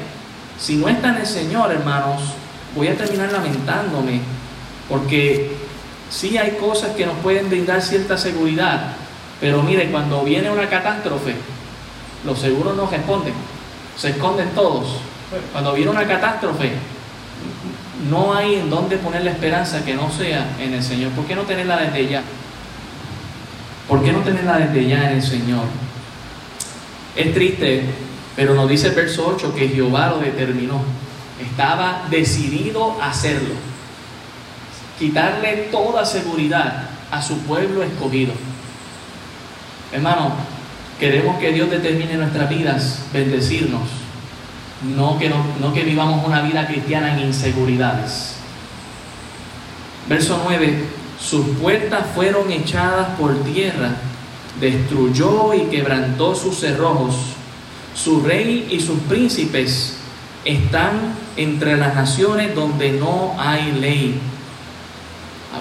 [0.56, 2.22] Si no está en el Señor, hermanos,
[2.76, 4.20] voy a terminar lamentándome,
[4.88, 5.52] porque
[6.10, 8.92] sí hay cosas que nos pueden brindar cierta seguridad,
[9.40, 11.34] pero mire, cuando viene una catástrofe,
[12.24, 13.34] los seguros no responden,
[13.96, 14.98] se esconden todos.
[15.52, 16.72] Cuando viene una catástrofe,
[18.08, 21.12] no hay en dónde poner la esperanza que no sea en el Señor.
[21.12, 22.22] ¿Por qué no tenerla desde ya?
[23.88, 25.64] ¿Por qué no tenerla desde ya en el Señor?
[27.16, 27.84] Es triste
[28.36, 30.82] pero nos dice el verso 8 que Jehová lo determinó.
[31.40, 33.54] Estaba decidido a hacerlo.
[34.98, 38.32] Quitarle toda seguridad a su pueblo escogido.
[39.92, 40.32] Hermano,
[40.98, 43.88] queremos que Dios determine nuestras vidas, bendecirnos.
[44.96, 48.36] No que, no, que vivamos una vida cristiana en inseguridades.
[50.08, 50.84] Verso 9.
[51.18, 53.96] Sus puertas fueron echadas por tierra,
[54.60, 57.34] destruyó y quebrantó sus cerrojos
[57.94, 59.96] su rey y sus príncipes
[60.44, 64.20] están entre las naciones donde no hay ley.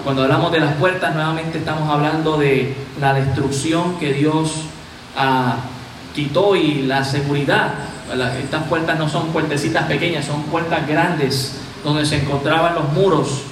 [0.04, 4.66] Cuando hablamos de las puertas, nuevamente estamos hablando de la destrucción que Dios
[5.16, 5.56] ah,
[6.14, 7.72] quitó y la seguridad.
[8.38, 13.44] Estas puertas no son puertecitas pequeñas, son puertas grandes donde se encontraban los muros.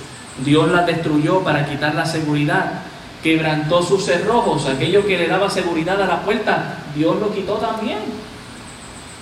[0.45, 2.83] Dios las destruyó para quitar la seguridad.
[3.23, 8.01] Quebrantó sus cerrojos, aquello que le daba seguridad a la puerta, Dios lo quitó también.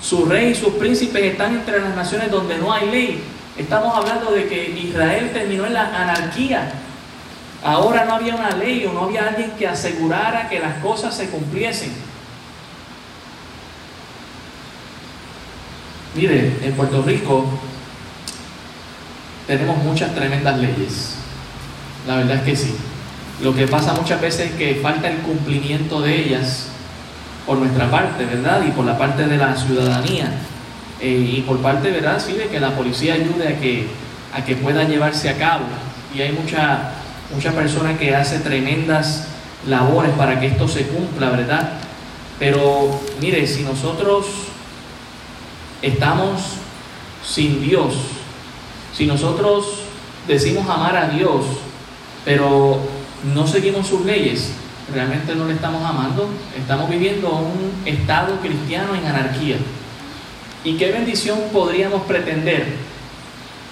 [0.02, 3.22] Su rey y sus príncipes están entre las naciones donde no hay ley.
[3.56, 6.72] Estamos hablando de que Israel terminó en la anarquía.
[7.62, 11.28] Ahora no había una ley o no había alguien que asegurara que las cosas se
[11.28, 11.92] cumpliesen.
[16.14, 17.44] Mire, en Puerto Rico
[19.46, 21.14] tenemos muchas tremendas leyes.
[22.06, 22.74] La verdad es que sí.
[23.42, 26.68] Lo que pasa muchas veces es que falta el cumplimiento de ellas
[27.46, 28.62] por nuestra parte, ¿verdad?
[28.66, 30.30] Y por la parte de la ciudadanía.
[31.00, 32.22] Eh, y por parte, ¿verdad?
[32.24, 33.86] Sí, de que la policía ayude a que,
[34.34, 35.64] a que pueda llevarse a cabo.
[36.14, 36.92] Y hay mucha,
[37.34, 39.26] mucha persona que hace tremendas
[39.66, 41.72] labores para que esto se cumpla, ¿verdad?
[42.38, 44.26] Pero mire, si nosotros
[45.82, 46.40] estamos
[47.24, 47.94] sin Dios,
[48.96, 49.66] si nosotros
[50.26, 51.44] decimos amar a Dios,
[52.24, 52.78] pero
[53.34, 54.52] no seguimos sus leyes,
[54.92, 56.28] realmente no le estamos amando,
[56.58, 59.56] estamos viviendo un estado cristiano en anarquía.
[60.64, 62.66] ¿Y qué bendición podríamos pretender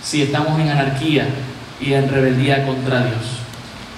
[0.02, 1.28] si estamos en anarquía
[1.80, 3.47] y en rebeldía contra Dios?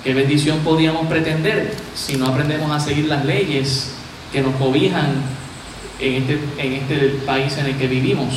[0.02, 3.92] ¿Qué bendición podríamos pretender si no aprendemos a seguir las leyes
[4.32, 5.12] que nos cobijan
[5.98, 6.96] en este, en este
[7.26, 8.34] país en el que vivimos?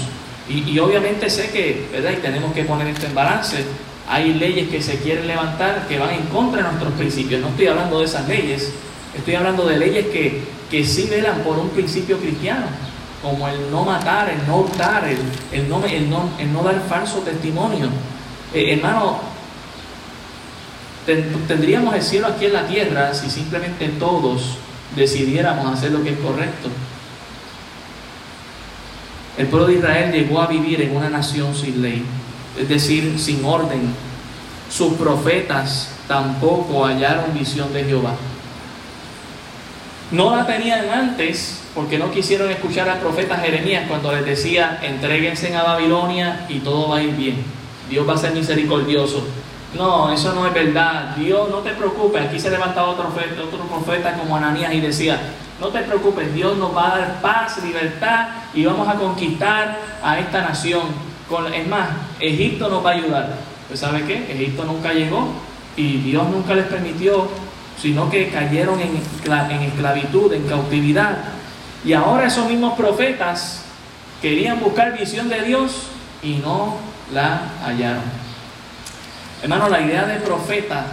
[0.49, 2.11] Y, y obviamente sé que, ¿verdad?
[2.11, 3.63] Y tenemos que poner esto en balance
[4.07, 7.41] hay leyes que se quieren levantar que van en contra de nuestros principios.
[7.41, 8.73] No estoy hablando de esas leyes,
[9.15, 12.65] estoy hablando de leyes que, que sí velan por un principio cristiano,
[13.21, 15.17] como el no matar, el no hurtar, el,
[15.57, 17.87] el, no, el, no, el no dar falso testimonio.
[18.53, 19.19] Eh, hermano,
[21.05, 24.57] tendríamos el cielo aquí en la tierra si simplemente todos
[24.95, 26.69] decidiéramos hacer lo que es correcto.
[29.37, 32.05] El pueblo de Israel llegó a vivir en una nación sin ley
[32.59, 33.93] es decir, sin orden.
[34.69, 38.15] Sus profetas tampoco hallaron visión de Jehová.
[40.11, 45.55] No la tenían antes porque no quisieron escuchar al profeta Jeremías cuando les decía, entréguense
[45.55, 47.43] a Babilonia y todo va a ir bien.
[47.89, 49.25] Dios va a ser misericordioso.
[49.75, 51.15] No, eso no es verdad.
[51.15, 52.27] Dios, no te preocupes.
[52.27, 55.19] Aquí se levantaba otro profeta, como Ananías y decía,
[55.59, 60.19] no te preocupes, Dios nos va a dar paz, libertad y vamos a conquistar a
[60.19, 61.13] esta nación
[61.53, 63.29] es más, Egipto nos va a ayudar.
[63.63, 64.31] ¿Usted sabe qué?
[64.31, 65.29] Egipto nunca llegó
[65.75, 67.27] y Dios nunca les permitió,
[67.81, 68.97] sino que cayeron en
[69.63, 71.17] esclavitud, en cautividad.
[71.83, 73.63] Y ahora esos mismos profetas
[74.21, 75.87] querían buscar visión de Dios
[76.21, 76.77] y no
[77.11, 78.22] la hallaron.
[79.43, 80.85] Hermano, la idea de profeta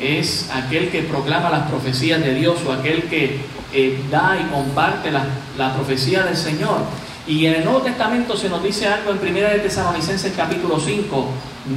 [0.00, 3.40] es aquel que proclama las profecías de Dios o aquel que
[3.74, 5.24] eh, da y comparte la,
[5.58, 6.78] la profecía del Señor.
[7.26, 11.26] Y en el Nuevo Testamento se nos dice algo en 1 de Tesalonicenses capítulo 5,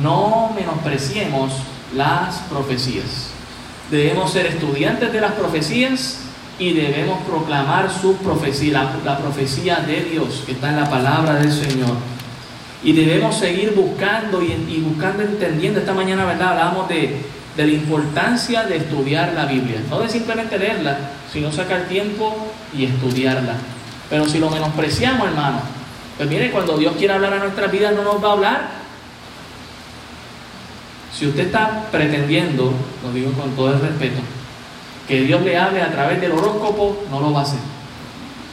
[0.02, 1.52] no menospreciemos
[1.94, 3.32] las profecías.
[3.92, 6.20] Debemos ser estudiantes de las profecías
[6.58, 11.52] y debemos proclamar su profecía, la, profecía de Dios que está en la palabra del
[11.52, 11.98] Señor.
[12.84, 15.80] Y debemos seguir buscando y, buscando, entendiendo.
[15.80, 16.50] Esta mañana, ¿verdad?
[16.50, 17.22] Hablamos de,
[17.56, 19.82] de la importancia de estudiar la Biblia.
[19.90, 20.98] No de simplemente leerla,
[21.32, 22.36] sino sacar tiempo
[22.76, 23.54] y estudiarla.
[24.10, 25.62] Pero si lo menospreciamos, hermano,
[26.18, 28.70] pues mire, cuando Dios quiere hablar a nuestras vidas no nos va a hablar.
[31.18, 32.74] Si usted está pretendiendo,
[33.04, 34.22] lo digo con todo el respeto,
[35.08, 37.60] que Dios le hable a través del horóscopo, no lo va a hacer.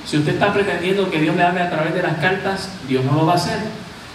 [0.05, 3.13] Si usted está pretendiendo que Dios le hable a través de las cartas, Dios no
[3.13, 3.59] lo va a hacer.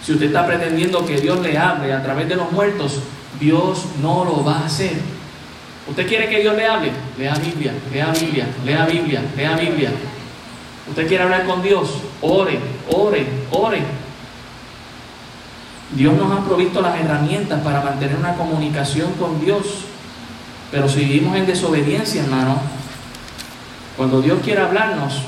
[0.04, 3.00] Si usted está pretendiendo que Dios le hable a través de los muertos,
[3.40, 4.92] Dios no lo va a hacer.
[5.88, 6.90] ¿Usted quiere que Dios le hable?
[7.18, 9.90] Lea Biblia, lea Biblia, lea Biblia, lea Biblia.
[10.88, 11.88] Usted quiere hablar con Dios,
[12.20, 12.58] ore,
[12.90, 13.82] ore, ore.
[15.92, 19.84] Dios nos ha provisto las herramientas para mantener una comunicación con Dios.
[20.70, 22.60] Pero si vivimos en desobediencia, hermano,
[23.96, 25.22] cuando Dios quiere hablarnos,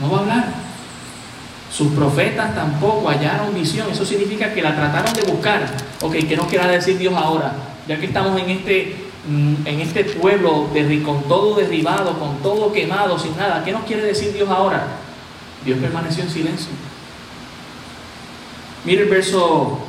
[0.00, 0.67] no va a hablar.
[1.70, 3.90] Sus profetas tampoco hallaron visión.
[3.90, 5.66] Eso significa que la trataron de buscar.
[6.00, 7.52] Ok, ¿qué nos quiera decir Dios ahora?
[7.86, 10.68] Ya que estamos en este Mm, en este pueblo
[11.04, 13.62] con todo derribado, con todo quemado, sin nada.
[13.62, 14.86] ¿Qué nos quiere decir Dios ahora?
[15.64, 16.70] Dios permaneció en silencio.
[18.84, 19.80] Mire el verso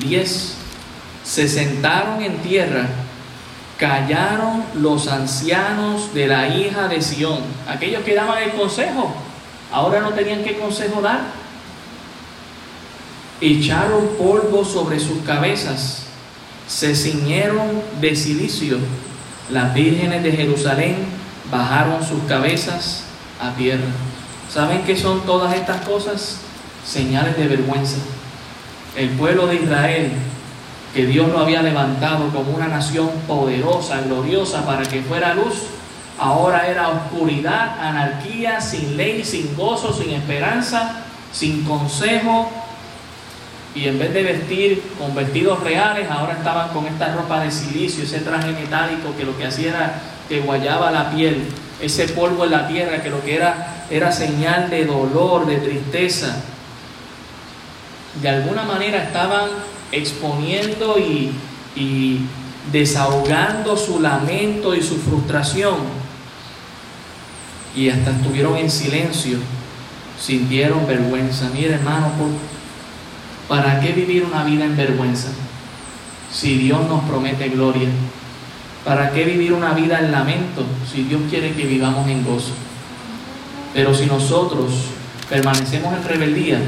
[0.00, 0.56] 10.
[1.22, 2.88] Se sentaron en tierra,
[3.78, 7.38] callaron los ancianos de la hija de Sión.
[7.68, 9.14] Aquellos que daban el consejo,
[9.72, 11.22] ahora no tenían qué consejo dar.
[13.40, 16.04] Echaron polvo sobre sus cabezas
[16.66, 18.78] se ciñeron de silicio.
[19.50, 20.96] Las vírgenes de Jerusalén
[21.50, 23.04] bajaron sus cabezas
[23.40, 23.84] a tierra.
[24.50, 26.38] ¿Saben qué son todas estas cosas?
[26.86, 27.96] Señales de vergüenza.
[28.96, 30.12] El pueblo de Israel,
[30.94, 35.54] que Dios lo había levantado como una nación poderosa, gloriosa, para que fuera luz,
[36.18, 42.50] ahora era oscuridad, anarquía, sin ley, sin gozo, sin esperanza, sin consejo.
[43.74, 48.04] Y en vez de vestir con vestidos reales, ahora estaban con esta ropa de silicio,
[48.04, 51.48] ese traje metálico que lo que hacía era que guayaba la piel,
[51.80, 56.36] ese polvo en la tierra que lo que era era señal de dolor, de tristeza.
[58.22, 59.50] De alguna manera estaban
[59.90, 61.32] exponiendo y,
[61.74, 62.20] y
[62.70, 66.03] desahogando su lamento y su frustración.
[67.76, 69.38] Y hasta estuvieron en silencio,
[70.20, 71.50] sintieron vergüenza.
[71.52, 72.10] Mire hermano,
[73.48, 75.28] ¿para qué vivir una vida en vergüenza?
[76.32, 77.88] Si Dios nos promete gloria.
[78.84, 80.62] ¿Para qué vivir una vida en lamento
[80.92, 82.52] si Dios quiere que vivamos en gozo?
[83.72, 84.72] Pero si nosotros
[85.30, 86.60] permanecemos en rebeldía,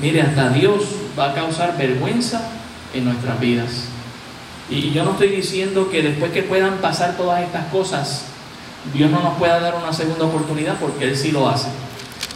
[0.00, 0.82] mire, hasta Dios
[1.16, 2.50] va a causar vergüenza
[2.92, 3.84] en nuestras vidas.
[4.68, 8.24] Y yo no estoy diciendo que después que puedan pasar todas estas cosas,
[8.92, 11.68] Dios no nos pueda dar una segunda oportunidad porque Él sí lo hace.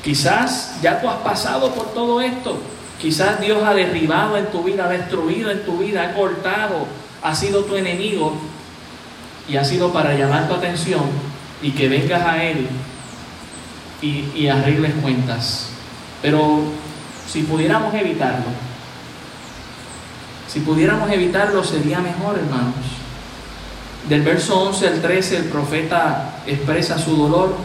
[0.03, 2.59] Quizás ya tú has pasado por todo esto.
[3.01, 6.87] Quizás Dios ha derribado en tu vida, ha destruido en tu vida, ha cortado,
[7.23, 8.35] ha sido tu enemigo
[9.49, 11.03] y ha sido para llamar tu atención
[11.63, 12.67] y que vengas a Él
[14.03, 15.71] y, y arregles cuentas.
[16.23, 16.63] Pero
[17.29, 18.47] si pudiéramos evitarlo,
[20.49, 22.75] si pudiéramos evitarlo sería mejor, hermanos.
[24.07, 27.57] Del verso 11 al 13 el profeta expresa su dolor.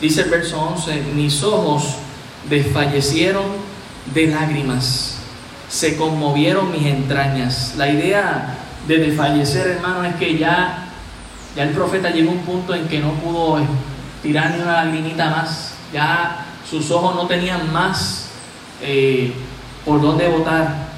[0.00, 1.96] Dice el verso 11, mis ojos
[2.48, 3.44] desfallecieron
[4.14, 5.18] de lágrimas,
[5.68, 7.74] se conmovieron mis entrañas.
[7.76, 10.88] La idea de desfallecer, hermano, es que ya,
[11.56, 13.58] ya el profeta llegó a un punto en que no pudo
[14.22, 15.74] tirar ni una lagrimita más.
[15.92, 18.28] Ya sus ojos no tenían más
[18.80, 19.32] eh,
[19.84, 20.89] por dónde botar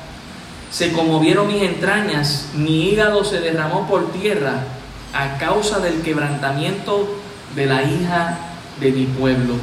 [0.73, 4.65] se conmovieron mis entrañas, mi hígado se derramó por tierra
[5.13, 7.15] a causa del quebrantamiento
[7.55, 8.39] de la hija
[8.81, 9.55] de mi pueblo.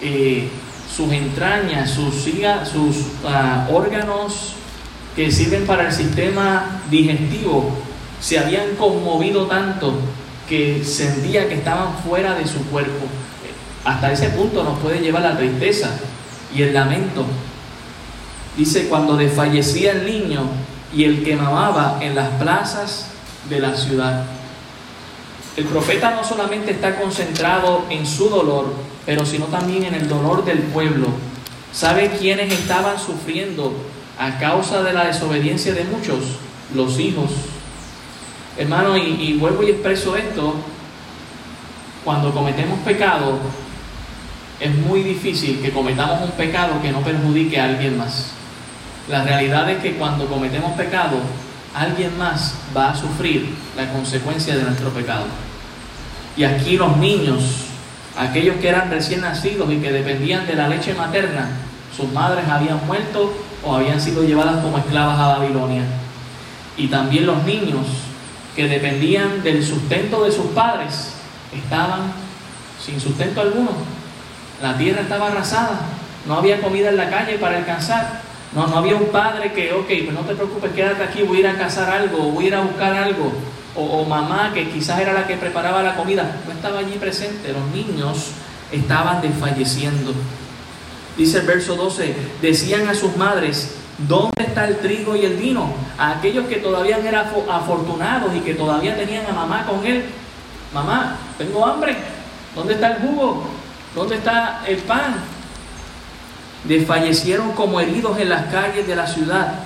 [0.00, 0.48] Eh,
[0.94, 4.54] sus entrañas, sus, sus ah, órganos
[5.16, 7.72] que sirven para el sistema digestivo
[8.20, 9.94] se habían conmovido tanto
[10.48, 13.06] que sentía que estaban fuera de su cuerpo.
[13.84, 15.90] Hasta ese punto nos puede llevar la tristeza
[16.54, 17.26] y el lamento
[18.58, 20.42] Dice, cuando desfallecía el niño
[20.92, 23.06] y el que mamaba en las plazas
[23.48, 24.24] de la ciudad.
[25.56, 28.74] El profeta no solamente está concentrado en su dolor,
[29.06, 31.06] pero sino también en el dolor del pueblo.
[31.72, 33.72] ¿Sabe quiénes estaban sufriendo
[34.18, 36.18] a causa de la desobediencia de muchos?
[36.74, 37.30] Los hijos.
[38.58, 40.56] Hermano, y, y vuelvo y expreso esto,
[42.04, 43.38] cuando cometemos pecado,
[44.58, 48.32] es muy difícil que cometamos un pecado que no perjudique a alguien más.
[49.08, 51.16] La realidad es que cuando cometemos pecado,
[51.74, 55.24] alguien más va a sufrir la consecuencia de nuestro pecado.
[56.36, 57.42] Y aquí los niños,
[58.18, 61.48] aquellos que eran recién nacidos y que dependían de la leche materna,
[61.96, 63.32] sus madres habían muerto
[63.64, 65.82] o habían sido llevadas como esclavas a Babilonia.
[66.76, 67.86] Y también los niños
[68.54, 71.14] que dependían del sustento de sus padres
[71.52, 72.12] estaban
[72.84, 73.70] sin sustento alguno.
[74.62, 75.80] La tierra estaba arrasada,
[76.26, 78.27] no había comida en la calle para alcanzar.
[78.54, 81.40] No, no había un padre que, ok, pues no te preocupes, quédate aquí, voy a
[81.40, 83.32] ir a cazar algo, voy a ir a buscar algo.
[83.76, 87.52] O, o, mamá, que quizás era la que preparaba la comida, no estaba allí presente.
[87.52, 88.32] Los niños
[88.72, 90.12] estaban desfalleciendo.
[91.16, 95.72] Dice el verso 12, decían a sus madres, ¿dónde está el trigo y el vino?
[95.98, 100.04] A aquellos que todavía eran afortunados y que todavía tenían a mamá con él.
[100.72, 101.96] Mamá, tengo hambre.
[102.54, 103.44] ¿Dónde está el jugo?
[103.94, 105.16] ¿Dónde está el pan?
[106.64, 109.60] Desfallecieron como heridos en las calles de la ciudad,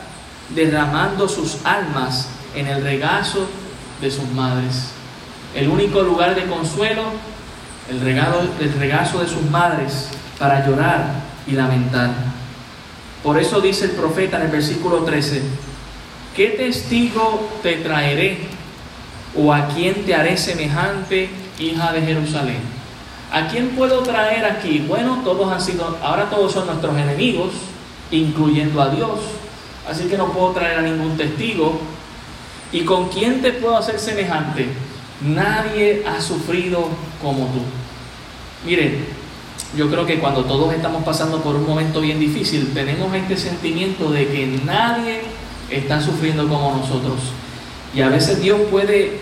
[0.54, 3.46] derramando sus almas en el regazo
[4.00, 4.90] de sus madres.
[5.54, 7.02] El único lugar de consuelo,
[7.90, 11.06] el, regalo, el regazo de sus madres para llorar
[11.46, 12.10] y lamentar.
[13.22, 15.42] Por eso dice el profeta en el versículo 13,
[16.34, 18.38] ¿qué testigo te traeré
[19.36, 22.81] o a quién te haré semejante, hija de Jerusalén?
[23.32, 24.84] ¿A quién puedo traer aquí?
[24.86, 27.52] Bueno, todos han sido, ahora todos son nuestros enemigos,
[28.10, 29.20] incluyendo a Dios.
[29.88, 31.80] Así que no puedo traer a ningún testigo.
[32.72, 34.68] ¿Y con quién te puedo hacer semejante?
[35.22, 36.88] Nadie ha sufrido
[37.22, 37.62] como tú.
[38.66, 39.06] Miren,
[39.78, 44.10] yo creo que cuando todos estamos pasando por un momento bien difícil, tenemos este sentimiento
[44.10, 45.22] de que nadie
[45.70, 47.18] está sufriendo como nosotros.
[47.94, 49.20] Y a veces Dios puede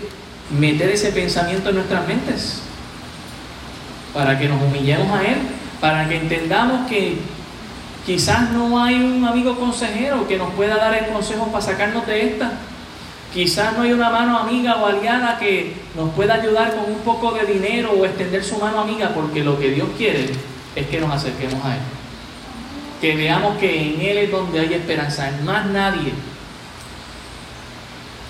[0.49, 2.63] meter ese pensamiento en nuestras mentes
[4.13, 5.37] para que nos humillemos a Él,
[5.79, 7.17] para que entendamos que
[8.05, 12.27] quizás no hay un amigo consejero que nos pueda dar el consejo para sacarnos de
[12.27, 12.53] esta.
[13.33, 17.31] Quizás no hay una mano amiga o aliada que nos pueda ayudar con un poco
[17.31, 20.31] de dinero o extender su mano amiga, porque lo que Dios quiere
[20.75, 21.81] es que nos acerquemos a Él.
[22.99, 26.11] Que veamos que en Él es donde hay esperanza, en más nadie.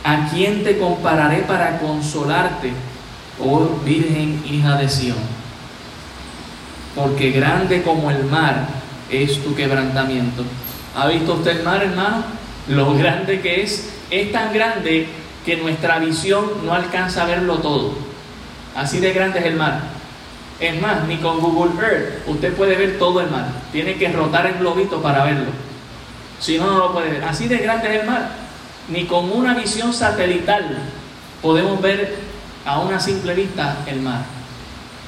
[0.03, 2.71] ¿A quién te compararé para consolarte,
[3.39, 5.40] oh Virgen hija de Sión?
[6.95, 8.67] Porque grande como el mar
[9.09, 10.43] es tu quebrantamiento.
[10.95, 12.23] ¿Ha visto usted el mar, hermano?
[12.67, 15.07] Lo grande que es es tan grande
[15.45, 17.93] que nuestra visión no alcanza a verlo todo.
[18.75, 19.79] Así de grande es el mar.
[20.59, 23.47] Es más, ni con Google Earth usted puede ver todo el mar.
[23.71, 25.49] Tiene que rotar el globito para verlo.
[26.39, 27.23] Si no, no lo puede ver.
[27.23, 28.29] Así de grande es el mar.
[28.89, 30.77] Ni con una visión satelital
[31.41, 32.15] podemos ver
[32.65, 34.21] a una simple vista el mar.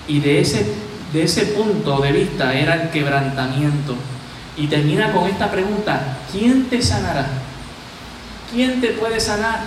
[0.07, 0.65] Y de ese,
[1.13, 3.95] de ese punto de vista era el quebrantamiento.
[4.57, 7.27] Y termina con esta pregunta, ¿quién te sanará?
[8.51, 9.61] ¿Quién te puede sanar?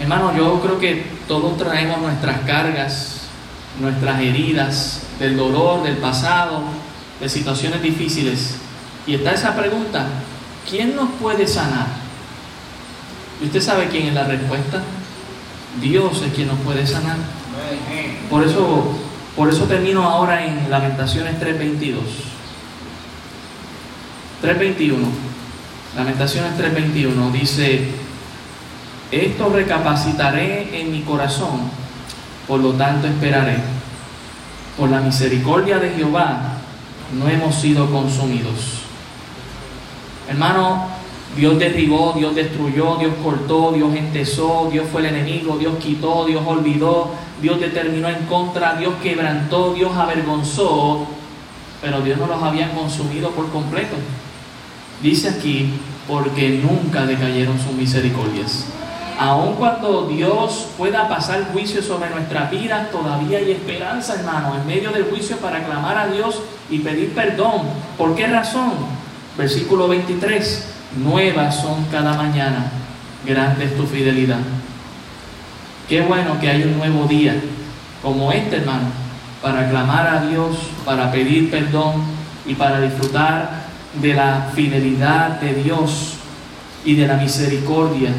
[0.00, 3.22] Hermano, yo creo que todos traemos nuestras cargas,
[3.80, 6.62] nuestras heridas, del dolor, del pasado,
[7.20, 8.56] de situaciones difíciles.
[9.06, 10.06] Y está esa pregunta,
[10.68, 11.86] ¿quién nos puede sanar?
[13.42, 14.82] ¿Y usted sabe quién es la respuesta?
[15.80, 17.39] Dios es quien nos puede sanar.
[18.28, 18.94] Por eso,
[19.36, 21.96] por eso termino ahora en Lamentaciones 3.22.
[24.42, 24.96] 3.21.
[25.96, 27.88] Lamentaciones 3:21 dice,
[29.10, 31.68] esto recapacitaré en mi corazón,
[32.46, 33.56] por lo tanto esperaré.
[34.78, 36.58] Por la misericordia de Jehová
[37.12, 38.82] no hemos sido consumidos.
[40.28, 40.86] Hermano,
[41.36, 46.42] Dios derribó, Dios destruyó, Dios cortó, Dios entesó, Dios fue el enemigo, Dios quitó, Dios
[46.44, 51.06] olvidó, Dios determinó en contra, Dios quebrantó, Dios avergonzó,
[51.80, 53.96] pero Dios no los había consumido por completo.
[55.02, 55.72] Dice aquí,
[56.08, 58.66] porque nunca decayeron sus misericordias.
[59.18, 64.90] Aun cuando Dios pueda pasar juicio sobre nuestras vidas, todavía hay esperanza, hermano, en medio
[64.92, 67.62] del juicio para clamar a Dios y pedir perdón.
[67.96, 68.72] ¿Por qué razón?
[69.36, 72.70] Versículo 23, nuevas son cada mañana,
[73.26, 74.40] grande es tu fidelidad.
[75.88, 77.34] Qué bueno que hay un nuevo día
[78.02, 78.88] como este, hermano,
[79.42, 82.02] para clamar a Dios, para pedir perdón
[82.46, 83.50] y para disfrutar
[84.00, 86.14] de la fidelidad de Dios
[86.84, 88.10] y de la misericordia.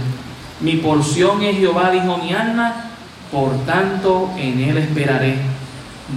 [0.60, 2.92] Mi porción es Jehová, dijo mi alma,
[3.32, 5.38] por tanto en él esperaré.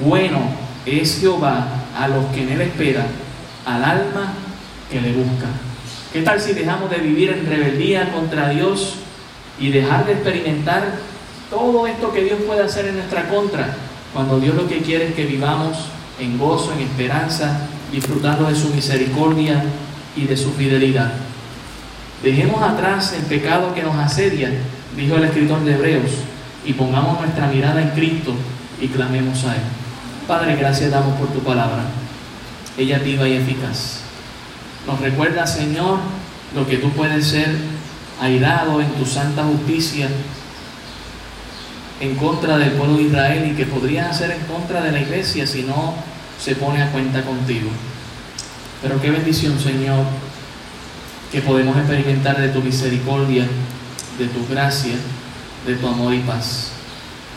[0.05, 0.41] Bueno
[0.85, 1.67] es Jehová
[1.99, 3.07] a los que en él esperan,
[3.65, 4.33] al alma
[4.91, 5.47] que le busca.
[6.15, 8.99] ¿Qué tal si dejamos de vivir en rebeldía contra Dios
[9.59, 10.93] y dejar de experimentar
[11.51, 13.75] todo esto que Dios puede hacer en nuestra contra?
[14.13, 15.77] Cuando Dios lo que quiere es que vivamos
[16.21, 19.65] en gozo, en esperanza disfrutando de su misericordia
[20.15, 21.15] y de su fidelidad.
[22.23, 24.53] Dejemos atrás el pecado que nos asedia,
[24.97, 26.13] dijo el escritor de Hebreos,
[26.65, 28.37] y pongamos nuestra mirada en Cristo
[28.81, 29.63] y clamemos a Él.
[30.29, 31.83] Padre, gracias damos por tu palabra.
[32.79, 34.04] Ella viva y eficaz.
[34.87, 35.99] Nos recuerda, Señor,
[36.55, 37.49] lo que tú puedes ser
[38.21, 40.09] airado en tu santa justicia
[42.01, 45.47] en contra del pueblo de Israel y que podrías hacer en contra de la iglesia
[45.47, 45.95] si no
[46.39, 47.71] se pone a cuenta contigo.
[48.83, 50.05] Pero qué bendición, Señor,
[51.33, 53.47] que podemos experimentar de tu misericordia,
[54.19, 54.97] de tu gracia,
[55.67, 56.73] de tu amor y paz.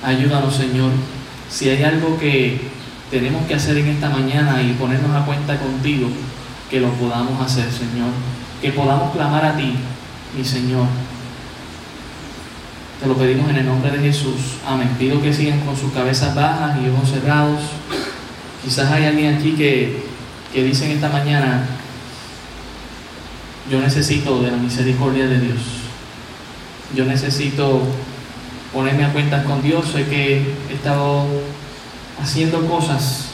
[0.03, 0.91] Ayúdanos, Señor,
[1.49, 2.59] si hay algo que
[3.09, 6.09] tenemos que hacer en esta mañana y ponernos a cuenta contigo,
[6.69, 8.09] que lo podamos hacer, Señor.
[8.61, 9.73] Que podamos clamar a ti,
[10.35, 10.87] mi Señor.
[12.99, 14.57] Te lo pedimos en el nombre de Jesús.
[14.65, 14.89] Amén.
[14.97, 17.61] Pido que sigan con sus cabezas bajas y ojos cerrados.
[18.63, 20.03] Quizás hay alguien aquí que,
[20.51, 21.67] que dice en esta mañana,
[23.69, 25.59] yo necesito de la misericordia de Dios.
[26.95, 27.81] Yo necesito
[28.73, 29.89] ponerme a cuentas con Dios.
[29.91, 31.27] Sé que he estado
[32.19, 33.26] haciendo cosas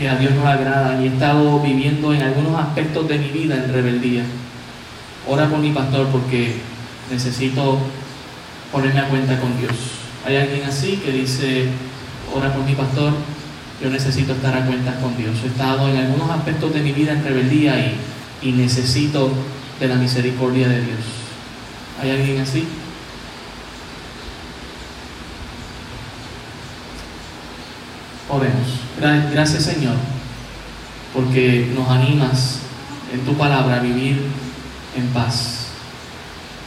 [0.00, 3.28] que a Dios no le agradan y he estado viviendo en algunos aspectos de mi
[3.28, 4.24] vida en rebeldía.
[5.28, 6.54] Ora por mi pastor porque
[7.10, 7.78] necesito
[8.72, 9.72] ponerme a cuenta con Dios.
[10.24, 11.68] Hay alguien así que dice,
[12.34, 13.12] ora por mi pastor
[13.82, 15.36] yo necesito estar a cuentas con Dios.
[15.44, 17.96] He estado en algunos aspectos de mi vida en rebeldía y,
[18.40, 19.30] y necesito
[19.78, 21.00] de la misericordia de Dios.
[22.02, 22.64] ¿Hay alguien así?
[28.30, 28.68] Oremos.
[29.32, 29.96] Gracias Señor,
[31.12, 32.60] porque nos animas
[33.12, 34.22] en tu palabra a vivir
[34.96, 35.66] en paz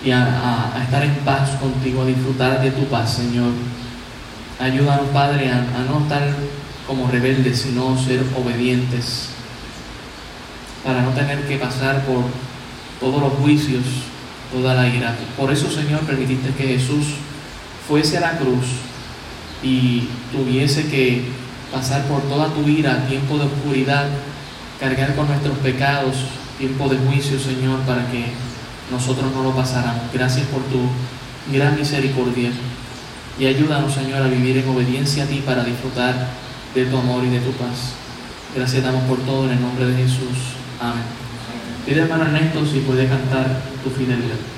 [0.03, 3.51] y a, estar en paz contigo, a disfrutar de tu paz, Señor.
[4.59, 6.35] Ayúdanos, Padre, a, a no estar
[6.85, 9.29] como rebeldes, sino ser obedientes,
[10.83, 12.25] para no tener que pasar por
[12.99, 13.83] todos los juicios
[14.51, 15.15] toda la ira.
[15.37, 17.05] Por eso, Señor, permitiste que Jesús
[17.87, 18.65] fuese a la cruz
[19.63, 21.42] y tuviese que
[21.73, 24.07] pasar por toda tu ira, tiempo de oscuridad,
[24.79, 26.15] cargar con nuestros pecados,
[26.59, 28.27] tiempo de juicio, Señor, para que
[28.91, 30.03] nosotros no lo pasáramos.
[30.13, 30.79] Gracias por tu
[31.51, 32.51] gran misericordia
[33.39, 36.13] y ayúdanos, Señor, a vivir en obediencia a ti para disfrutar
[36.75, 37.93] de tu amor y de tu paz.
[38.55, 40.53] Gracias damos por todo en el nombre de Jesús.
[40.79, 41.03] Amén.
[41.85, 43.47] Pide hermano Ernesto si puede cantar
[43.83, 44.52] tu fidelidad.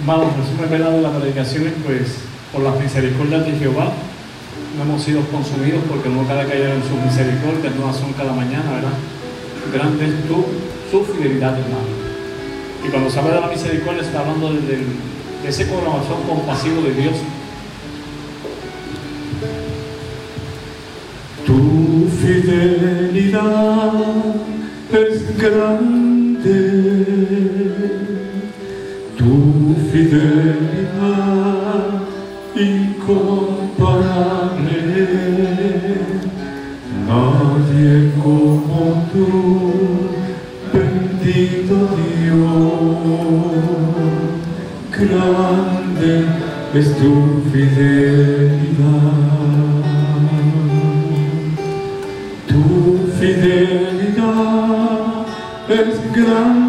[0.00, 2.18] Hermanos, resumen de las predicaciones, pues
[2.52, 3.92] por las misericordias de Jehová
[4.76, 8.72] no hemos sido consumidos porque no cada caer en sus misericordias, no son cada mañana,
[8.72, 8.92] ¿verdad?
[9.72, 10.44] Grande es tu,
[10.90, 12.06] su fidelidad, hermano.
[12.86, 16.94] Y cuando se habla de la misericordia, está hablando de, de ese corazón compasivo de
[16.94, 17.14] Dios.
[21.46, 23.92] Tu fidelidad
[24.92, 26.75] es grande
[29.96, 31.88] tu fidelidad
[32.54, 34.78] incomparable,
[37.06, 38.82] nadie como
[39.12, 39.26] tú,
[40.72, 42.44] bendito Dios,
[44.92, 46.12] grande
[46.74, 47.12] es tu
[47.50, 49.18] fidelidad.
[52.48, 52.62] Tu
[53.18, 55.06] fidelidad
[55.68, 56.65] es grande